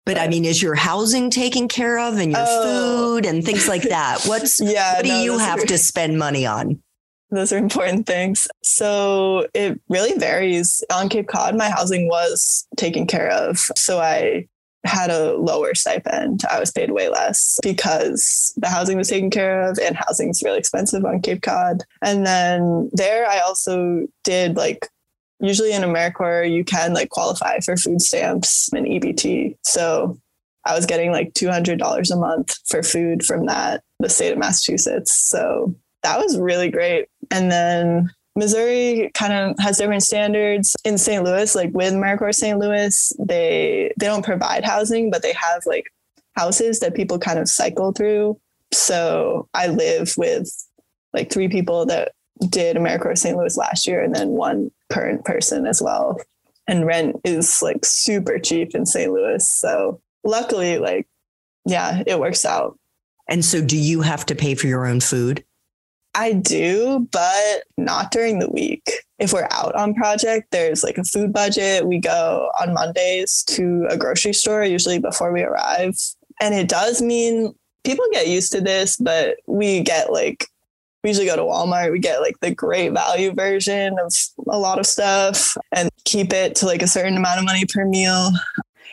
But 0.05 0.17
I 0.17 0.27
mean, 0.27 0.45
is 0.45 0.61
your 0.61 0.75
housing 0.75 1.29
taken 1.29 1.67
care 1.67 1.97
of 1.97 2.17
and 2.17 2.31
your 2.31 2.43
oh. 2.43 2.63
food 2.63 3.25
and 3.25 3.43
things 3.45 3.67
like 3.67 3.83
that? 3.83 4.23
What's 4.25 4.59
yeah, 4.61 4.95
what 4.95 5.05
do 5.05 5.11
no, 5.11 5.23
you 5.23 5.37
have 5.37 5.59
are, 5.59 5.65
to 5.65 5.77
spend 5.77 6.17
money 6.17 6.45
on? 6.45 6.81
Those 7.33 7.51
are 7.51 7.57
important 7.57 8.05
things. 8.05 8.47
So 8.61 9.47
it 9.53 9.79
really 9.89 10.17
varies. 10.17 10.83
On 10.93 11.09
Cape 11.09 11.27
Cod, 11.27 11.55
my 11.55 11.69
housing 11.69 12.07
was 12.07 12.67
taken 12.77 13.07
care 13.07 13.29
of. 13.29 13.57
So 13.75 13.99
I 13.99 14.47
had 14.85 15.09
a 15.09 15.35
lower 15.35 15.73
stipend. 15.73 16.41
I 16.51 16.59
was 16.59 16.71
paid 16.71 16.91
way 16.91 17.09
less 17.09 17.57
because 17.63 18.53
the 18.57 18.67
housing 18.67 18.97
was 18.97 19.07
taken 19.07 19.29
care 19.29 19.61
of 19.61 19.79
and 19.79 19.95
housing 19.95 20.29
is 20.29 20.43
really 20.43 20.59
expensive 20.59 21.05
on 21.05 21.21
Cape 21.21 21.41
Cod. 21.41 21.83
And 22.01 22.25
then 22.25 22.89
there 22.93 23.27
I 23.27 23.39
also 23.39 24.05
did 24.23 24.57
like 24.57 24.89
usually 25.39 25.73
in 25.73 25.81
AmeriCorps 25.81 26.51
you 26.51 26.63
can 26.63 26.93
like 26.93 27.09
qualify 27.09 27.59
for 27.59 27.77
food 27.77 28.01
stamps 28.01 28.69
and 28.73 28.85
EBT. 28.85 29.55
So 29.63 30.17
I 30.65 30.75
was 30.75 30.85
getting 30.85 31.11
like 31.11 31.33
$200 31.33 32.11
a 32.11 32.15
month 32.15 32.57
for 32.67 32.83
food 32.83 33.25
from 33.25 33.45
that, 33.47 33.83
the 33.99 34.09
state 34.09 34.31
of 34.31 34.37
Massachusetts. 34.37 35.15
So 35.15 35.75
that 36.03 36.19
was 36.19 36.37
really 36.37 36.69
great. 36.69 37.07
And 37.33 37.51
then 37.51 38.11
Missouri 38.35 39.09
kind 39.15 39.33
of 39.33 39.55
has 39.59 39.79
different 39.79 40.03
standards 40.03 40.75
in 40.85 40.99
St. 40.99 41.23
Louis, 41.23 41.55
like 41.55 41.71
with 41.73 41.93
AmeriCorps 41.93 42.35
St. 42.35 42.59
Louis, 42.59 43.11
they 43.17 43.91
they 43.97 44.05
don't 44.05 44.23
provide 44.23 44.63
housing, 44.63 45.09
but 45.09 45.23
they 45.23 45.33
have 45.33 45.65
like 45.65 45.91
houses 46.35 46.79
that 46.79 46.93
people 46.93 47.17
kind 47.17 47.39
of 47.39 47.49
cycle 47.49 47.91
through. 47.91 48.39
So 48.71 49.49
I 49.55 49.67
live 49.67 50.13
with 50.15 50.47
like 51.11 51.31
three 51.31 51.47
people 51.47 51.87
that 51.87 52.11
did 52.49 52.77
AmeriCorps 52.77 53.17
St. 53.17 53.35
Louis 53.35 53.57
last 53.57 53.87
year 53.87 54.03
and 54.03 54.13
then 54.13 54.29
one 54.29 54.69
current 54.91 55.25
person 55.25 55.65
as 55.65 55.81
well. 55.81 56.19
And 56.67 56.85
rent 56.85 57.15
is 57.23 57.63
like 57.63 57.83
super 57.83 58.37
cheap 58.37 58.75
in 58.75 58.85
St. 58.85 59.11
Louis. 59.11 59.47
So 59.49 60.01
luckily, 60.23 60.77
like, 60.77 61.07
yeah, 61.65 62.03
it 62.05 62.19
works 62.19 62.45
out. 62.45 62.77
And 63.27 63.43
so 63.43 63.59
do 63.59 63.77
you 63.77 64.01
have 64.01 64.25
to 64.27 64.35
pay 64.35 64.53
for 64.53 64.67
your 64.67 64.85
own 64.85 64.99
food? 64.99 65.43
I 66.15 66.33
do, 66.33 67.07
but 67.11 67.63
not 67.77 68.11
during 68.11 68.39
the 68.39 68.49
week. 68.49 68.89
If 69.19 69.33
we're 69.33 69.47
out 69.51 69.75
on 69.75 69.93
project, 69.93 70.51
there's 70.51 70.83
like 70.83 70.97
a 70.97 71.03
food 71.03 71.33
budget. 71.33 71.87
We 71.87 71.99
go 71.99 72.51
on 72.61 72.73
Mondays 72.73 73.43
to 73.47 73.87
a 73.89 73.97
grocery 73.97 74.33
store, 74.33 74.63
usually 74.63 74.99
before 74.99 75.31
we 75.31 75.41
arrive. 75.41 75.95
And 76.39 76.53
it 76.53 76.67
does 76.67 77.01
mean 77.01 77.53
people 77.83 78.05
get 78.11 78.27
used 78.27 78.51
to 78.51 78.61
this, 78.61 78.97
but 78.97 79.37
we 79.47 79.81
get 79.81 80.11
like, 80.11 80.47
we 81.03 81.09
usually 81.09 81.27
go 81.27 81.35
to 81.35 81.41
Walmart, 81.41 81.91
we 81.91 81.99
get 81.99 82.21
like 82.21 82.39
the 82.41 82.53
great 82.53 82.89
value 82.89 83.33
version 83.33 83.97
of 83.99 84.13
a 84.49 84.57
lot 84.57 84.79
of 84.79 84.85
stuff 84.85 85.57
and 85.71 85.89
keep 86.05 86.31
it 86.31 86.55
to 86.55 86.65
like 86.65 86.81
a 86.81 86.87
certain 86.87 87.17
amount 87.17 87.39
of 87.39 87.45
money 87.45 87.65
per 87.65 87.85
meal 87.85 88.31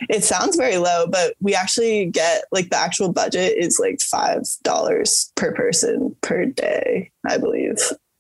it 0.09 0.25
sounds 0.25 0.57
very 0.57 0.79
low, 0.79 1.07
but 1.07 1.35
we 1.41 1.55
actually 1.55 2.07
get 2.07 2.45
like 2.53 2.71
the 2.71 2.77
actual 2.77 3.13
budget 3.13 3.57
is 3.57 3.79
like 3.79 4.01
five 4.01 4.43
dollars 4.63 5.33
per 5.37 5.53
person 5.53 6.17
per 6.23 6.47
day, 6.47 7.11
I 7.29 7.39
believe. 7.39 7.77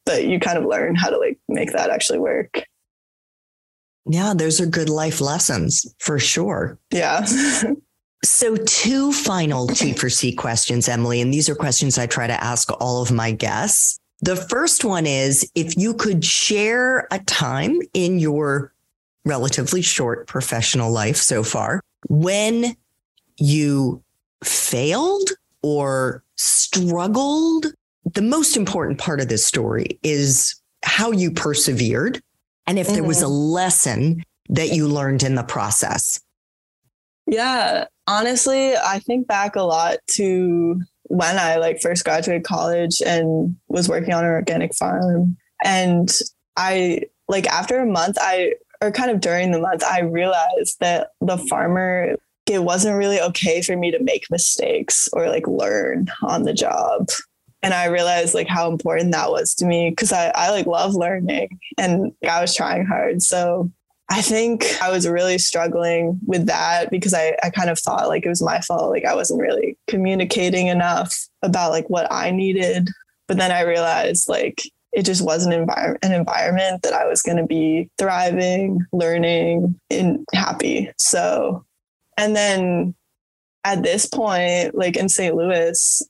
But 0.07 0.25
you 0.25 0.41
kind 0.41 0.59
of 0.59 0.65
learn 0.65 0.95
how 0.95 1.11
to 1.11 1.19
like 1.19 1.39
make 1.49 1.73
that 1.73 1.91
actually 1.91 2.19
work. 2.19 2.65
Yeah, 4.07 4.35
those 4.35 4.61
are 4.61 4.67
good 4.67 4.89
life 4.89 5.21
lessons 5.21 5.95
for 5.99 6.19
sure. 6.19 6.79
Yeah. 6.91 7.25
so, 8.25 8.57
two 8.57 9.13
final 9.13 9.69
T4C 9.69 10.37
questions, 10.37 10.89
Emily, 10.89 11.21
and 11.21 11.33
these 11.33 11.49
are 11.49 11.55
questions 11.55 11.99
I 11.99 12.07
try 12.07 12.27
to 12.27 12.45
ask 12.45 12.71
all 12.81 13.03
of 13.03 13.13
my 13.13 13.31
guests. 13.31 13.99
The 14.23 14.37
first 14.37 14.85
one 14.85 15.07
is 15.07 15.51
if 15.55 15.79
you 15.79 15.95
could 15.95 16.25
share 16.25 17.07
a 17.11 17.21
time 17.21 17.81
in 17.95 18.19
your 18.19 18.73
relatively 19.25 19.83
short 19.83 20.27
professional 20.27 20.91
life 20.91 21.17
so 21.17 21.43
far, 21.43 21.81
when 22.09 22.77
you 23.37 24.03
failed 24.43 25.31
or 25.63 26.23
struggled, 26.37 27.67
the 28.15 28.23
most 28.23 28.57
important 28.57 28.99
part 28.99 29.21
of 29.21 29.29
this 29.29 29.45
story 29.45 29.99
is 30.03 30.61
how 30.83 31.11
you 31.11 31.31
persevered 31.31 32.21
and 32.67 32.79
if 32.79 32.87
mm-hmm. 32.87 32.95
there 32.95 33.05
was 33.05 33.23
a 33.23 33.27
mm-hmm. 33.27 33.53
lesson 33.53 34.23
that 34.49 34.73
you 34.73 34.89
learned 34.89 35.23
in 35.23 35.35
the 35.35 35.43
process. 35.43 36.21
Yeah, 37.27 37.87
honestly, 38.07 38.75
I 38.75 39.01
think 39.01 39.27
back 39.27 39.57
a 39.57 39.63
lot 39.63 39.99
to 40.15 40.81
when 41.05 41.39
I 41.39 41.57
like 41.57 41.81
first 41.81 42.05
graduated 42.05 42.45
college 42.45 43.03
and 43.05 43.57
was 43.69 43.89
working 43.89 44.15
on 44.15 44.25
an 44.25 44.31
organic 44.31 44.75
farm 44.75 45.37
and 45.65 46.11
I 46.57 47.03
like 47.29 47.47
after 47.49 47.81
a 47.81 47.87
month 47.87 48.17
I 48.21 48.55
or 48.81 48.91
kind 48.91 49.11
of 49.11 49.21
during 49.21 49.53
the 49.53 49.61
month, 49.61 49.83
I 49.85 50.01
realized 50.01 50.81
that 50.81 51.11
the 51.21 51.37
farmer, 51.37 52.17
it 52.47 52.65
wasn't 52.65 52.97
really 52.97 53.21
okay 53.21 53.63
for 53.63 53.77
me 53.77 53.91
to 53.91 54.03
make 54.03 54.31
mistakes 54.31 55.09
or 55.13 55.29
like 55.29 55.47
learn 55.47 56.09
on 56.23 56.45
the 56.45 56.55
job. 56.55 57.09
And 57.63 57.75
I 57.75 57.87
realized 57.87 58.35
like 58.35 58.49
how 58.49 58.71
important 58.71 59.13
that 59.13 59.31
was 59.31 59.55
to 59.57 59.67
me 59.67 59.91
because 59.91 60.13
I, 60.13 60.33
I 60.35 60.51
like 60.51 60.67
love 60.67 60.95
learning 60.95 61.61
and 61.77 62.13
I 62.29 62.41
was 62.41 62.55
trying 62.55 62.87
hard. 62.87 63.23
So 63.23 63.71
I 64.09 64.23
think 64.23 64.67
I 64.83 64.91
was 64.91 65.07
really 65.07 65.39
struggling 65.39 66.19
with 66.27 66.47
that 66.47 66.91
because 66.91 67.15
I, 67.15 67.37
I 67.45 67.51
kind 67.51 67.71
of 67.71 67.79
thought 67.79 68.09
like 68.09 68.25
it 68.25 68.31
was 68.31 68.43
my 68.43 68.61
fault. 68.61 68.91
Like 68.91 69.05
I 69.05 69.15
wasn't 69.15 69.43
really 69.43 69.79
communicating 69.87 70.67
enough 70.67 71.15
about 71.43 71.71
like 71.71 71.89
what 71.91 72.11
I 72.11 72.31
needed. 72.31 72.89
But 73.29 73.37
then 73.37 73.53
I 73.53 73.61
realized 73.61 74.29
like 74.29 74.63
it 74.93 75.05
just 75.05 75.25
was 75.25 75.47
an 75.47 75.53
environment 75.53 76.05
an 76.05 76.13
environment 76.13 76.83
that 76.83 76.93
I 76.93 77.07
was 77.07 77.23
going 77.23 77.37
to 77.37 77.47
be 77.47 77.91
thriving, 77.99 78.85
learning, 78.93 79.79
and 79.91 80.25
happy. 80.33 80.91
So, 80.97 81.65
and 82.17 82.35
then 82.35 82.95
at 83.65 83.83
this 83.83 84.07
point, 84.07 84.75
like 84.75 84.97
in 84.97 85.09
St. 85.09 85.35
Louis, 85.35 86.03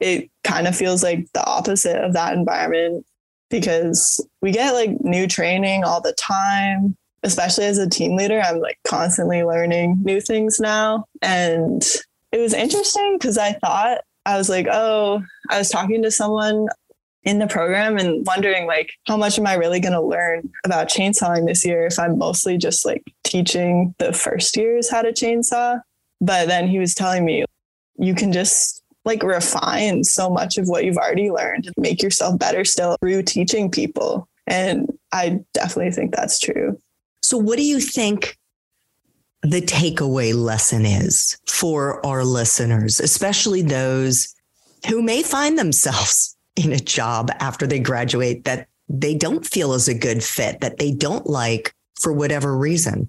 it 0.00 0.30
kind 0.44 0.66
of 0.66 0.76
feels 0.76 1.02
like 1.02 1.26
the 1.32 1.44
opposite 1.44 2.02
of 2.02 2.12
that 2.12 2.34
environment 2.34 3.06
because 3.50 4.24
we 4.40 4.50
get 4.50 4.72
like 4.72 4.90
new 5.00 5.26
training 5.26 5.84
all 5.84 6.00
the 6.00 6.14
time. 6.14 6.96
Especially 7.24 7.66
as 7.66 7.78
a 7.78 7.88
team 7.88 8.16
leader, 8.16 8.40
I'm 8.40 8.58
like 8.58 8.78
constantly 8.84 9.44
learning 9.44 10.00
new 10.02 10.20
things 10.20 10.58
now. 10.58 11.04
And 11.22 11.80
it 12.32 12.38
was 12.38 12.52
interesting 12.52 13.16
because 13.16 13.38
I 13.38 13.52
thought 13.52 13.98
I 14.26 14.36
was 14.36 14.48
like, 14.48 14.66
oh, 14.70 15.22
I 15.48 15.58
was 15.58 15.70
talking 15.70 16.02
to 16.02 16.10
someone 16.10 16.66
in 17.24 17.38
the 17.38 17.46
program 17.46 17.98
and 17.98 18.26
wondering 18.26 18.66
like 18.66 18.92
how 19.06 19.16
much 19.16 19.38
am 19.38 19.46
I 19.46 19.54
really 19.54 19.80
going 19.80 19.92
to 19.92 20.00
learn 20.00 20.50
about 20.64 20.88
chainsawing 20.88 21.46
this 21.46 21.64
year 21.64 21.86
if 21.86 21.98
I'm 21.98 22.18
mostly 22.18 22.56
just 22.56 22.84
like 22.84 23.02
teaching 23.24 23.94
the 23.98 24.12
first 24.12 24.56
years 24.56 24.90
how 24.90 25.02
to 25.02 25.12
chainsaw. 25.12 25.80
But 26.20 26.48
then 26.48 26.68
he 26.68 26.78
was 26.78 26.94
telling 26.94 27.24
me 27.24 27.44
you 27.96 28.14
can 28.14 28.32
just 28.32 28.82
like 29.04 29.22
refine 29.22 30.04
so 30.04 30.30
much 30.30 30.58
of 30.58 30.68
what 30.68 30.84
you've 30.84 30.96
already 30.96 31.30
learned 31.30 31.66
and 31.66 31.74
make 31.76 32.02
yourself 32.02 32.38
better 32.38 32.64
still 32.64 32.96
through 33.00 33.22
teaching 33.22 33.70
people. 33.70 34.28
And 34.46 34.92
I 35.12 35.40
definitely 35.54 35.92
think 35.92 36.14
that's 36.14 36.38
true. 36.38 36.78
So 37.22 37.38
what 37.38 37.56
do 37.56 37.64
you 37.64 37.80
think 37.80 38.36
the 39.42 39.60
takeaway 39.60 40.34
lesson 40.34 40.86
is 40.86 41.36
for 41.48 42.04
our 42.06 42.24
listeners, 42.24 43.00
especially 43.00 43.62
those 43.62 44.34
who 44.88 45.02
may 45.02 45.22
find 45.22 45.58
themselves 45.58 46.31
in 46.56 46.72
a 46.72 46.78
job 46.78 47.30
after 47.40 47.66
they 47.66 47.78
graduate 47.78 48.44
that 48.44 48.68
they 48.88 49.14
don't 49.14 49.46
feel 49.46 49.72
is 49.72 49.88
a 49.88 49.94
good 49.94 50.22
fit, 50.22 50.60
that 50.60 50.78
they 50.78 50.92
don't 50.92 51.26
like 51.26 51.74
for 52.00 52.12
whatever 52.12 52.56
reason? 52.56 53.08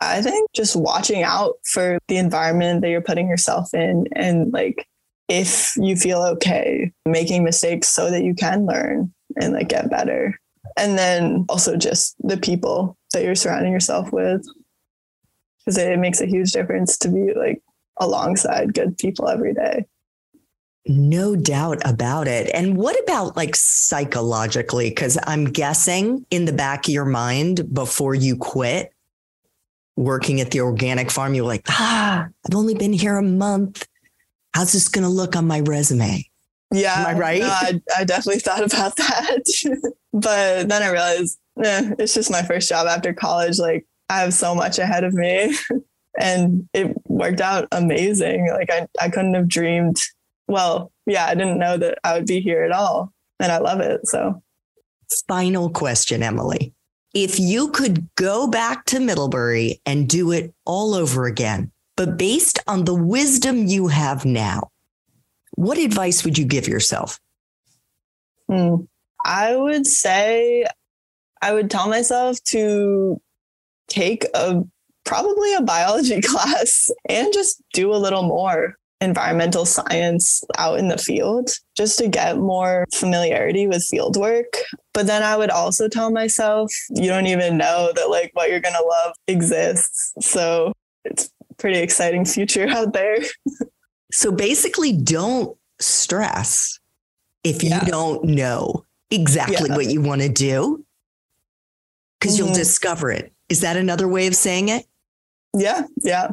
I 0.00 0.20
think 0.22 0.50
just 0.52 0.76
watching 0.76 1.22
out 1.22 1.54
for 1.64 1.98
the 2.08 2.16
environment 2.16 2.82
that 2.82 2.90
you're 2.90 3.00
putting 3.00 3.28
yourself 3.28 3.72
in 3.72 4.06
and 4.12 4.52
like 4.52 4.86
if 5.28 5.74
you 5.76 5.96
feel 5.96 6.22
okay 6.22 6.92
making 7.06 7.44
mistakes 7.44 7.88
so 7.88 8.10
that 8.10 8.22
you 8.22 8.34
can 8.34 8.66
learn 8.66 9.12
and 9.40 9.54
like 9.54 9.68
get 9.68 9.90
better. 9.90 10.38
And 10.76 10.98
then 10.98 11.46
also 11.48 11.76
just 11.76 12.16
the 12.20 12.36
people 12.36 12.96
that 13.12 13.22
you're 13.22 13.34
surrounding 13.34 13.72
yourself 13.72 14.12
with. 14.12 14.44
Because 15.58 15.78
it 15.78 15.98
makes 15.98 16.20
a 16.20 16.26
huge 16.26 16.52
difference 16.52 16.98
to 16.98 17.08
be 17.08 17.32
like 17.32 17.62
alongside 17.98 18.74
good 18.74 18.98
people 18.98 19.28
every 19.28 19.54
day. 19.54 19.86
No 20.86 21.34
doubt 21.34 21.80
about 21.84 22.28
it. 22.28 22.50
And 22.52 22.76
what 22.76 22.98
about 23.02 23.36
like 23.36 23.56
psychologically? 23.56 24.90
Because 24.90 25.18
I'm 25.26 25.46
guessing 25.46 26.26
in 26.30 26.44
the 26.44 26.52
back 26.52 26.86
of 26.86 26.92
your 26.92 27.06
mind 27.06 27.72
before 27.72 28.14
you 28.14 28.36
quit 28.36 28.92
working 29.96 30.40
at 30.40 30.50
the 30.50 30.60
organic 30.60 31.10
farm, 31.10 31.34
you're 31.34 31.46
like, 31.46 31.64
ah, 31.68 32.26
I've 32.46 32.54
only 32.54 32.74
been 32.74 32.92
here 32.92 33.16
a 33.16 33.22
month. 33.22 33.86
How's 34.54 34.72
this 34.72 34.88
going 34.88 35.04
to 35.04 35.08
look 35.08 35.36
on 35.36 35.46
my 35.46 35.60
resume? 35.60 36.24
Yeah. 36.72 36.94
Am 36.98 37.16
I 37.16 37.18
right? 37.18 37.40
No, 37.40 37.48
I, 37.48 37.80
I 37.96 38.04
definitely 38.04 38.40
thought 38.40 38.64
about 38.64 38.96
that. 38.96 39.90
but 40.12 40.68
then 40.68 40.82
I 40.82 40.90
realized 40.90 41.38
eh, 41.62 41.92
it's 41.98 42.14
just 42.14 42.30
my 42.30 42.42
first 42.42 42.68
job 42.68 42.86
after 42.86 43.14
college. 43.14 43.58
Like, 43.58 43.86
I 44.10 44.20
have 44.20 44.34
so 44.34 44.54
much 44.54 44.78
ahead 44.78 45.04
of 45.04 45.14
me. 45.14 45.56
and 46.20 46.68
it 46.74 46.94
worked 47.06 47.40
out 47.40 47.68
amazing. 47.72 48.48
Like, 48.50 48.70
I, 48.70 48.86
I 49.00 49.08
couldn't 49.08 49.34
have 49.34 49.48
dreamed 49.48 49.96
well, 50.46 50.92
yeah, 51.06 51.26
I 51.26 51.34
didn't 51.34 51.58
know 51.58 51.76
that 51.78 51.98
I 52.04 52.14
would 52.14 52.26
be 52.26 52.40
here 52.40 52.62
at 52.64 52.72
all. 52.72 53.12
And 53.40 53.50
I 53.50 53.58
love 53.58 53.80
it. 53.80 54.06
So, 54.06 54.42
final 55.26 55.70
question, 55.70 56.22
Emily. 56.22 56.72
If 57.14 57.38
you 57.38 57.70
could 57.70 58.08
go 58.16 58.46
back 58.46 58.86
to 58.86 59.00
Middlebury 59.00 59.80
and 59.86 60.08
do 60.08 60.32
it 60.32 60.52
all 60.64 60.94
over 60.94 61.26
again, 61.26 61.70
but 61.96 62.16
based 62.16 62.58
on 62.66 62.84
the 62.84 62.94
wisdom 62.94 63.66
you 63.66 63.88
have 63.88 64.24
now, 64.24 64.70
what 65.52 65.78
advice 65.78 66.24
would 66.24 66.36
you 66.36 66.44
give 66.44 66.66
yourself? 66.66 67.20
Hmm. 68.48 68.76
I 69.24 69.56
would 69.56 69.86
say 69.86 70.66
I 71.40 71.54
would 71.54 71.70
tell 71.70 71.88
myself 71.88 72.42
to 72.44 73.20
take 73.88 74.24
a 74.34 74.62
probably 75.04 75.54
a 75.54 75.62
biology 75.62 76.20
class 76.22 76.90
and 77.08 77.32
just 77.32 77.62
do 77.72 77.92
a 77.92 77.96
little 77.96 78.22
more 78.22 78.76
environmental 79.04 79.64
science 79.64 80.42
out 80.58 80.78
in 80.78 80.88
the 80.88 80.98
field 80.98 81.50
just 81.76 81.98
to 81.98 82.08
get 82.08 82.38
more 82.38 82.86
familiarity 82.94 83.66
with 83.66 83.84
field 83.84 84.16
work. 84.16 84.56
But 84.92 85.06
then 85.06 85.22
I 85.22 85.36
would 85.36 85.50
also 85.50 85.88
tell 85.88 86.10
myself, 86.10 86.72
you 86.90 87.08
don't 87.08 87.26
even 87.26 87.56
know 87.56 87.92
that 87.94 88.10
like 88.10 88.30
what 88.34 88.50
you're 88.50 88.60
going 88.60 88.74
to 88.74 88.84
love 88.84 89.14
exists. 89.28 90.12
So 90.20 90.72
it's 91.04 91.30
pretty 91.58 91.78
exciting 91.78 92.24
future 92.24 92.66
out 92.68 92.92
there. 92.92 93.18
so 94.12 94.32
basically 94.32 94.92
don't 94.92 95.56
stress 95.80 96.78
if 97.44 97.62
you 97.62 97.70
yeah. 97.70 97.84
don't 97.84 98.24
know 98.24 98.84
exactly 99.10 99.68
yeah. 99.68 99.76
what 99.76 99.86
you 99.86 100.00
want 100.00 100.22
to 100.22 100.28
do 100.28 100.84
because 102.18 102.36
mm-hmm. 102.36 102.46
you'll 102.46 102.54
discover 102.54 103.10
it. 103.10 103.32
Is 103.48 103.60
that 103.60 103.76
another 103.76 104.08
way 104.08 104.26
of 104.26 104.34
saying 104.34 104.70
it? 104.70 104.86
Yeah, 105.54 105.82
yeah. 106.02 106.32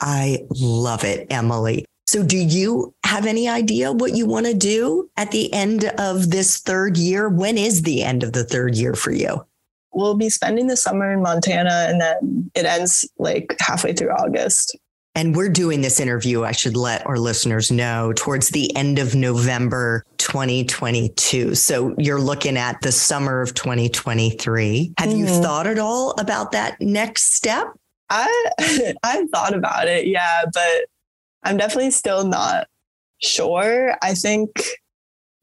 I 0.00 0.40
love 0.50 1.04
it, 1.04 1.28
Emily. 1.30 1.84
So, 2.06 2.22
do 2.22 2.36
you 2.36 2.94
have 3.04 3.26
any 3.26 3.48
idea 3.48 3.92
what 3.92 4.14
you 4.14 4.26
want 4.26 4.46
to 4.46 4.54
do 4.54 5.08
at 5.16 5.30
the 5.30 5.52
end 5.52 5.84
of 5.98 6.30
this 6.30 6.58
third 6.58 6.96
year? 6.96 7.28
When 7.28 7.56
is 7.56 7.82
the 7.82 8.02
end 8.02 8.22
of 8.22 8.32
the 8.32 8.44
third 8.44 8.74
year 8.74 8.94
for 8.94 9.12
you? 9.12 9.46
We'll 9.92 10.16
be 10.16 10.30
spending 10.30 10.66
the 10.66 10.76
summer 10.76 11.12
in 11.12 11.22
Montana 11.22 11.86
and 11.88 12.00
then 12.00 12.50
it 12.54 12.64
ends 12.64 13.08
like 13.18 13.56
halfway 13.60 13.92
through 13.92 14.10
August. 14.10 14.76
And 15.14 15.36
we're 15.36 15.50
doing 15.50 15.82
this 15.82 16.00
interview, 16.00 16.42
I 16.42 16.52
should 16.52 16.76
let 16.76 17.06
our 17.06 17.18
listeners 17.18 17.70
know, 17.70 18.14
towards 18.16 18.48
the 18.48 18.74
end 18.74 18.98
of 18.98 19.14
November 19.14 20.06
2022. 20.16 21.54
So 21.54 21.94
you're 21.98 22.20
looking 22.20 22.56
at 22.56 22.80
the 22.80 22.92
summer 22.92 23.42
of 23.42 23.52
2023. 23.52 24.94
Have 24.96 25.08
mm-hmm. 25.10 25.18
you 25.18 25.26
thought 25.26 25.66
at 25.66 25.78
all 25.78 26.12
about 26.12 26.52
that 26.52 26.80
next 26.80 27.34
step? 27.34 27.66
I 28.08 28.46
I've 29.02 29.28
thought 29.30 29.54
about 29.54 29.86
it, 29.86 30.06
yeah, 30.06 30.44
but 30.52 30.86
I'm 31.42 31.56
definitely 31.56 31.90
still 31.90 32.24
not 32.24 32.66
sure. 33.20 33.96
I 34.02 34.14
think 34.14 34.50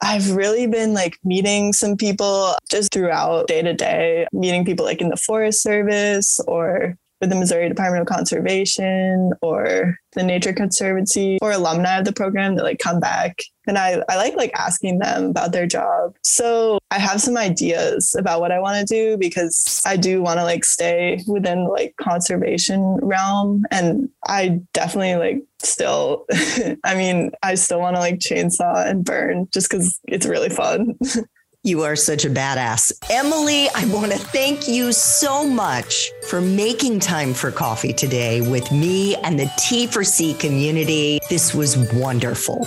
I've 0.02 0.32
really 0.32 0.68
been 0.68 0.94
like 0.94 1.18
meeting 1.24 1.74
some 1.74 1.98
people 1.98 2.56
just 2.72 2.94
throughout 2.94 3.48
day 3.48 3.62
to 3.62 3.74
day, 3.74 4.28
meeting 4.32 4.66
people 4.66 4.86
like 4.86 5.02
in 5.02 5.10
the 5.10 5.18
Forest 5.18 5.62
Service 5.62 6.40
or 6.48 6.96
with 7.20 7.30
the 7.30 7.36
Missouri 7.36 7.68
Department 7.68 8.02
of 8.02 8.08
Conservation 8.08 9.32
or 9.42 9.96
the 10.14 10.24
Nature 10.24 10.54
Conservancy 10.54 11.38
or 11.42 11.52
alumni 11.52 12.00
of 12.00 12.06
the 12.06 12.14
program 12.14 12.56
that 12.56 12.64
like 12.64 12.80
come 12.80 13.00
back. 13.00 13.40
And 13.68 13.78
I, 13.78 14.02
I 14.10 14.16
like 14.16 14.36
like 14.36 14.52
asking 14.56 15.00
them 15.00 15.26
about 15.26 15.52
their 15.52 15.68
job. 15.68 16.16
So 16.24 16.80
I 16.90 16.98
have 16.98 17.22
some 17.22 17.38
ideas 17.38 18.16
about 18.18 18.40
what 18.40 18.52
I 18.52 18.60
want 18.60 18.80
to 18.80 18.94
do 18.94 19.18
because 19.18 19.82
I 19.86 19.96
do 19.96 20.22
want 20.24 20.40
to 20.40 20.44
like 20.44 20.66
stay 20.66 21.24
within 21.28 21.68
like 21.68 21.94
conservation 22.02 22.98
realm. 23.02 23.64
And 23.70 24.10
I 24.26 24.62
definitely 24.74 25.16
like 25.16 25.44
still, 25.60 26.26
I 26.84 26.96
mean, 26.96 27.32
I 27.44 27.56
still 27.56 27.80
want 27.80 27.96
to 27.96 28.00
like 28.00 28.20
chainsaw 28.20 28.88
and 28.88 29.06
burn 29.06 29.48
just 29.54 29.70
because 29.70 30.00
it's 30.08 30.26
really 30.26 30.50
fun. 30.50 30.98
You 31.64 31.82
are 31.82 31.98
such 31.98 32.24
a 32.24 32.30
badass. 32.30 32.94
Emily, 33.10 33.68
I 33.76 33.84
want 33.94 34.14
to 34.14 34.18
thank 34.18 34.70
you 34.70 34.94
so 34.94 35.46
much 35.46 36.10
for 36.30 36.40
making 36.40 37.02
time 37.02 37.34
for 37.34 37.52
coffee 37.52 37.92
today 37.92 38.40
with 38.40 38.72
me 38.72 39.18
and 39.18 39.38
the 39.38 39.44
T4C 39.44 40.40
community. 40.40 41.20
This 41.30 41.54
was 41.54 41.76
wonderful. 41.92 42.66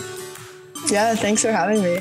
Yeah, 0.90 1.14
thanks 1.14 1.40
for 1.40 1.52
having 1.52 1.82
me. 1.82 2.00